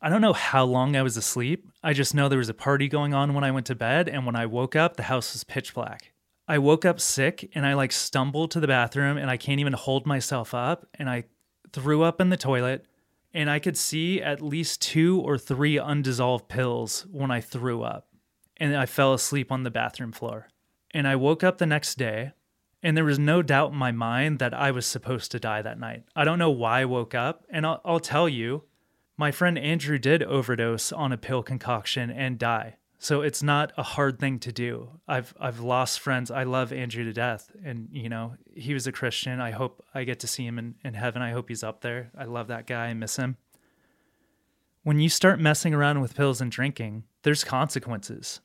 [0.00, 1.68] I don't know how long I was asleep.
[1.82, 4.24] I just know there was a party going on when I went to bed, and
[4.24, 6.12] when I woke up, the house was pitch black.
[6.48, 9.74] I woke up sick and I like stumbled to the bathroom and I can't even
[9.74, 11.24] hold myself up and I
[11.74, 12.86] threw up in the toilet
[13.34, 18.08] and I could see at least two or three undissolved pills when I threw up.
[18.56, 20.48] And I fell asleep on the bathroom floor.
[20.92, 22.32] And I woke up the next day
[22.82, 25.80] and there was no doubt in my mind that I was supposed to die that
[25.80, 26.04] night.
[26.14, 28.64] I don't know why I woke up and I'll, I'll tell you
[29.16, 32.76] my friend Andrew did overdose on a pill concoction and die.
[33.00, 34.90] So it's not a hard thing to do.
[35.06, 36.30] I've I've lost friends.
[36.30, 37.50] I love Andrew to death.
[37.64, 39.40] And you know, he was a Christian.
[39.40, 41.22] I hope I get to see him in, in heaven.
[41.22, 42.10] I hope he's up there.
[42.16, 42.86] I love that guy.
[42.86, 43.36] I miss him.
[44.82, 48.40] When you start messing around with pills and drinking, there's consequences.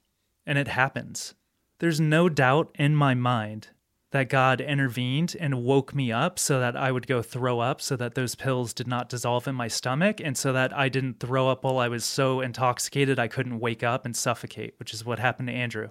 [0.46, 1.34] And it happens.
[1.80, 3.70] There's no doubt in my mind
[4.14, 7.96] that God intervened and woke me up so that I would go throw up, so
[7.96, 11.50] that those pills did not dissolve in my stomach, and so that I didn't throw
[11.50, 15.18] up while I was so intoxicated I couldn't wake up and suffocate, which is what
[15.18, 15.90] happened to Andrew.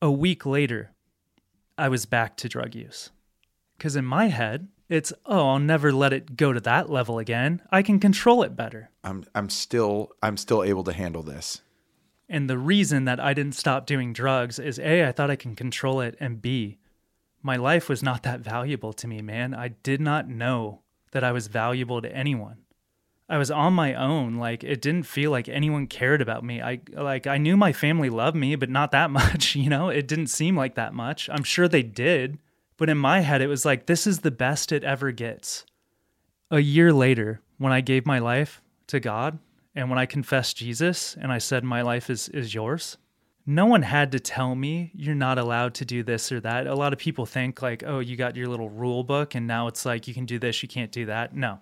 [0.00, 0.92] A week later,
[1.76, 3.10] I was back to drug use.
[3.76, 7.60] Because in my head, it's, oh, I'll never let it go to that level again.
[7.70, 8.88] I can control it better.
[9.04, 11.60] I'm, I'm still I'm still able to handle this.
[12.26, 15.54] And the reason that I didn't stop doing drugs is A, I thought I can
[15.54, 16.78] control it, and B,
[17.44, 19.54] my life was not that valuable to me, man.
[19.54, 20.80] I did not know
[21.12, 22.56] that I was valuable to anyone.
[23.28, 24.36] I was on my own.
[24.36, 26.60] Like it didn't feel like anyone cared about me.
[26.62, 29.90] I like I knew my family loved me, but not that much, you know?
[29.90, 31.28] It didn't seem like that much.
[31.30, 32.38] I'm sure they did,
[32.76, 35.64] but in my head it was like this is the best it ever gets.
[36.50, 39.38] A year later, when I gave my life to God
[39.74, 42.96] And when I confessed Jesus and I said, My life is, is yours,
[43.46, 46.66] no one had to tell me you're not allowed to do this or that.
[46.66, 49.66] A lot of people think, like, oh, you got your little rule book and now
[49.66, 51.34] it's like you can do this, you can't do that.
[51.34, 51.60] No.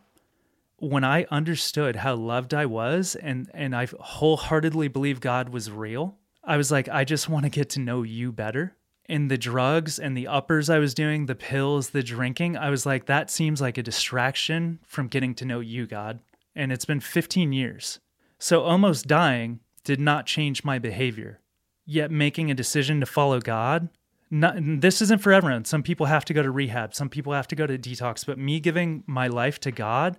[0.79, 6.17] When I understood how loved I was and, and I wholeheartedly believe God was real,
[6.45, 8.77] I was like, I just want to get to know you better.
[9.07, 12.87] And the drugs and the uppers I was doing, the pills, the drinking, I was
[12.87, 16.21] like, that seems like a distraction from getting to know you, God.
[16.55, 18.01] And it's been 15 years.
[18.39, 21.41] So almost dying did not change my behavior.
[21.85, 23.89] Yet making a decision to follow God,
[24.31, 25.65] not, this isn't for everyone.
[25.65, 28.39] Some people have to go to rehab, some people have to go to detox, but
[28.39, 30.17] me giving my life to God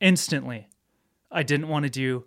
[0.00, 0.68] instantly,
[1.30, 2.26] I didn't want to do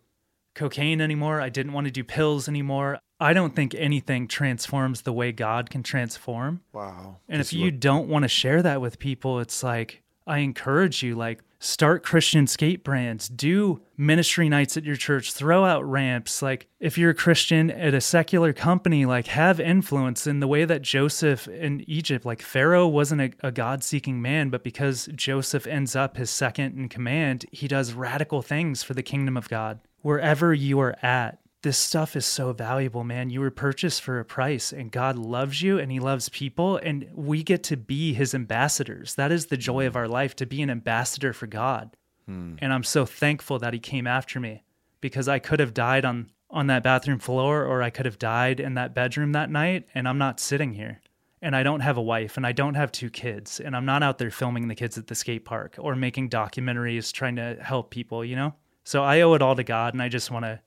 [0.58, 1.40] cocaine anymore.
[1.40, 3.00] I didn't want to do pills anymore.
[3.20, 6.62] I don't think anything transforms the way God can transform.
[6.74, 7.18] Wow.
[7.30, 11.16] And if you don't want to share that with people, it's like I encourage you
[11.16, 16.42] like start Christian skate brands, do ministry nights at your church, throw out ramps.
[16.42, 20.66] Like if you're a Christian at a secular company, like have influence in the way
[20.66, 25.96] that Joseph in Egypt, like Pharaoh wasn't a, a God-seeking man, but because Joseph ends
[25.96, 29.80] up his second in command, he does radical things for the kingdom of God.
[30.02, 33.30] Wherever you are at, this stuff is so valuable, man.
[33.30, 37.10] You were purchased for a price, and God loves you and He loves people, and
[37.14, 39.16] we get to be His ambassadors.
[39.16, 41.98] That is the joy of our life to be an ambassador for God.
[42.26, 42.56] Hmm.
[42.60, 44.64] And I'm so thankful that He came after me
[45.02, 48.60] because I could have died on, on that bathroom floor or I could have died
[48.60, 51.02] in that bedroom that night, and I'm not sitting here.
[51.42, 54.04] And I don't have a wife and I don't have two kids, and I'm not
[54.04, 57.90] out there filming the kids at the skate park or making documentaries trying to help
[57.90, 58.54] people, you know?
[58.84, 60.60] So I owe it all to God, and I just want to.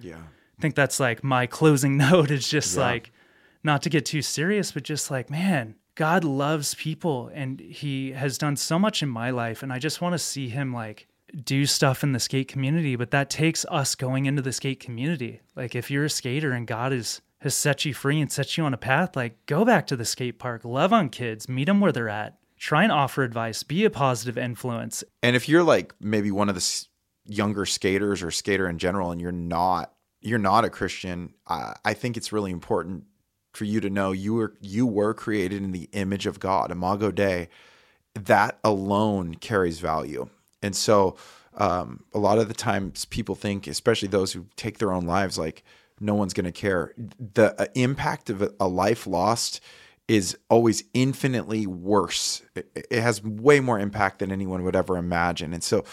[0.00, 0.18] Yeah
[0.60, 2.82] think that's like my closing note is just yeah.
[2.82, 3.12] like
[3.64, 8.38] not to get too serious, but just like, man, God loves people and he has
[8.38, 9.62] done so much in my life.
[9.62, 11.08] And I just want to see him like
[11.44, 12.96] do stuff in the skate community.
[12.96, 15.40] But that takes us going into the skate community.
[15.56, 18.64] Like if you're a skater and God is has set you free and set you
[18.64, 21.80] on a path, like go back to the skate park, love on kids, meet them
[21.80, 25.04] where they're at, try and offer advice, be a positive influence.
[25.22, 26.86] And if you're like maybe one of the
[27.26, 31.94] younger skaters or skater in general and you're not you're not a Christian, I, I
[31.94, 33.04] think it's really important
[33.52, 37.10] for you to know you were you were created in the image of God, Imago
[37.10, 37.48] Dei.
[38.14, 40.28] That alone carries value,
[40.62, 41.16] and so
[41.54, 45.38] um, a lot of the times people think, especially those who take their own lives,
[45.38, 45.64] like
[46.00, 46.94] no one's going to care.
[46.96, 49.60] The uh, impact of a, a life lost
[50.06, 52.42] is always infinitely worse.
[52.54, 55.84] It, it, has way more impact than anyone would ever imagine, and so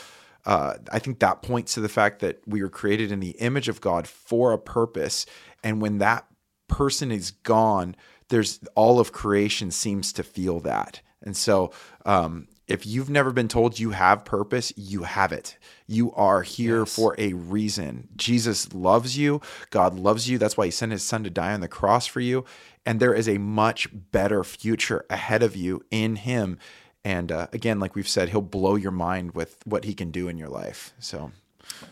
[0.46, 3.68] uh, I think that points to the fact that we were created in the image
[3.68, 5.26] of God for a purpose.
[5.64, 6.26] And when that
[6.68, 7.96] person is gone,
[8.30, 11.02] there's all of creation seems to feel that.
[11.22, 11.72] And so,
[12.06, 15.58] um, if you've never been told you have purpose, you have it.
[15.86, 16.96] You are here yes.
[16.96, 18.10] for a reason.
[18.16, 19.40] Jesus loves you.
[19.70, 20.40] God loves you.
[20.40, 22.44] That's why he sent his son to die on the cross for you.
[22.84, 26.58] And there is a much better future ahead of you in him.
[27.06, 30.28] And uh, again, like we've said, he'll blow your mind with what he can do
[30.28, 30.94] in your life.
[31.00, 31.32] So.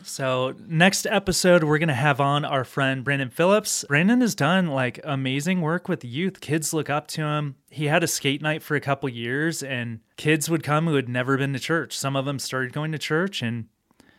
[0.03, 3.85] So next episode, we're gonna have on our friend Brandon Phillips.
[3.87, 6.41] Brandon has done like amazing work with youth.
[6.41, 7.55] Kids look up to him.
[7.69, 11.09] He had a skate night for a couple years, and kids would come who had
[11.09, 11.97] never been to church.
[11.97, 13.65] Some of them started going to church, and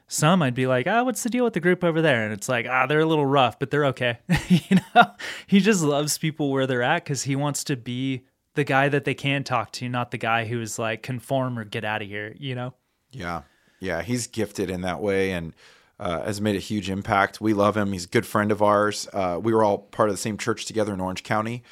[0.08, 2.24] some I'd be like, ah, what's the deal with the group over there?
[2.24, 4.18] And it's like, ah, they're a little rough, but they're okay.
[4.48, 5.12] you know,
[5.46, 8.24] he just loves people where they're at because he wants to be
[8.54, 11.84] the guy that they can talk to, not the guy who's like conform or get
[11.84, 12.74] out of here, you know?
[13.10, 13.42] Yeah.
[13.80, 14.02] Yeah.
[14.02, 15.52] He's gifted in that way and
[15.98, 17.40] uh, has made a huge impact.
[17.40, 17.92] We love him.
[17.92, 19.08] He's a good friend of ours.
[19.12, 21.62] Uh, we were all part of the same church together in Orange County.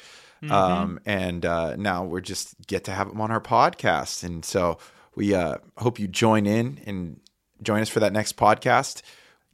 [0.41, 0.51] Mm-hmm.
[0.51, 4.23] Um, and uh, now we're just get to have him on our podcast.
[4.23, 4.77] And so
[5.15, 7.19] we uh, hope you join in and
[7.61, 9.01] join us for that next podcast.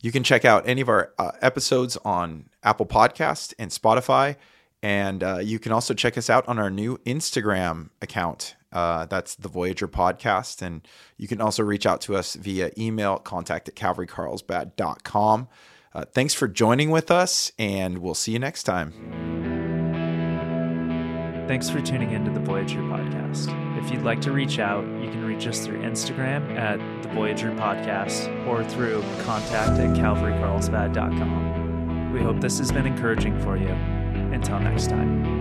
[0.01, 4.37] You can check out any of our uh, episodes on Apple Podcast and Spotify.
[4.81, 8.55] And uh, you can also check us out on our new Instagram account.
[8.71, 10.61] Uh, that's the Voyager Podcast.
[10.61, 15.47] And you can also reach out to us via email, contact at calvarycarlsbad.com.
[15.93, 18.93] Uh, thanks for joining with us, and we'll see you next time.
[21.47, 23.83] Thanks for tuning into the Voyager Podcast.
[23.83, 27.49] If you'd like to reach out, you can reach us through Instagram at the Voyager
[27.53, 32.13] Podcast or through contact at calvarycarlsbad.com.
[32.13, 33.75] We hope this has been encouraging for you.
[34.31, 35.38] Until next time.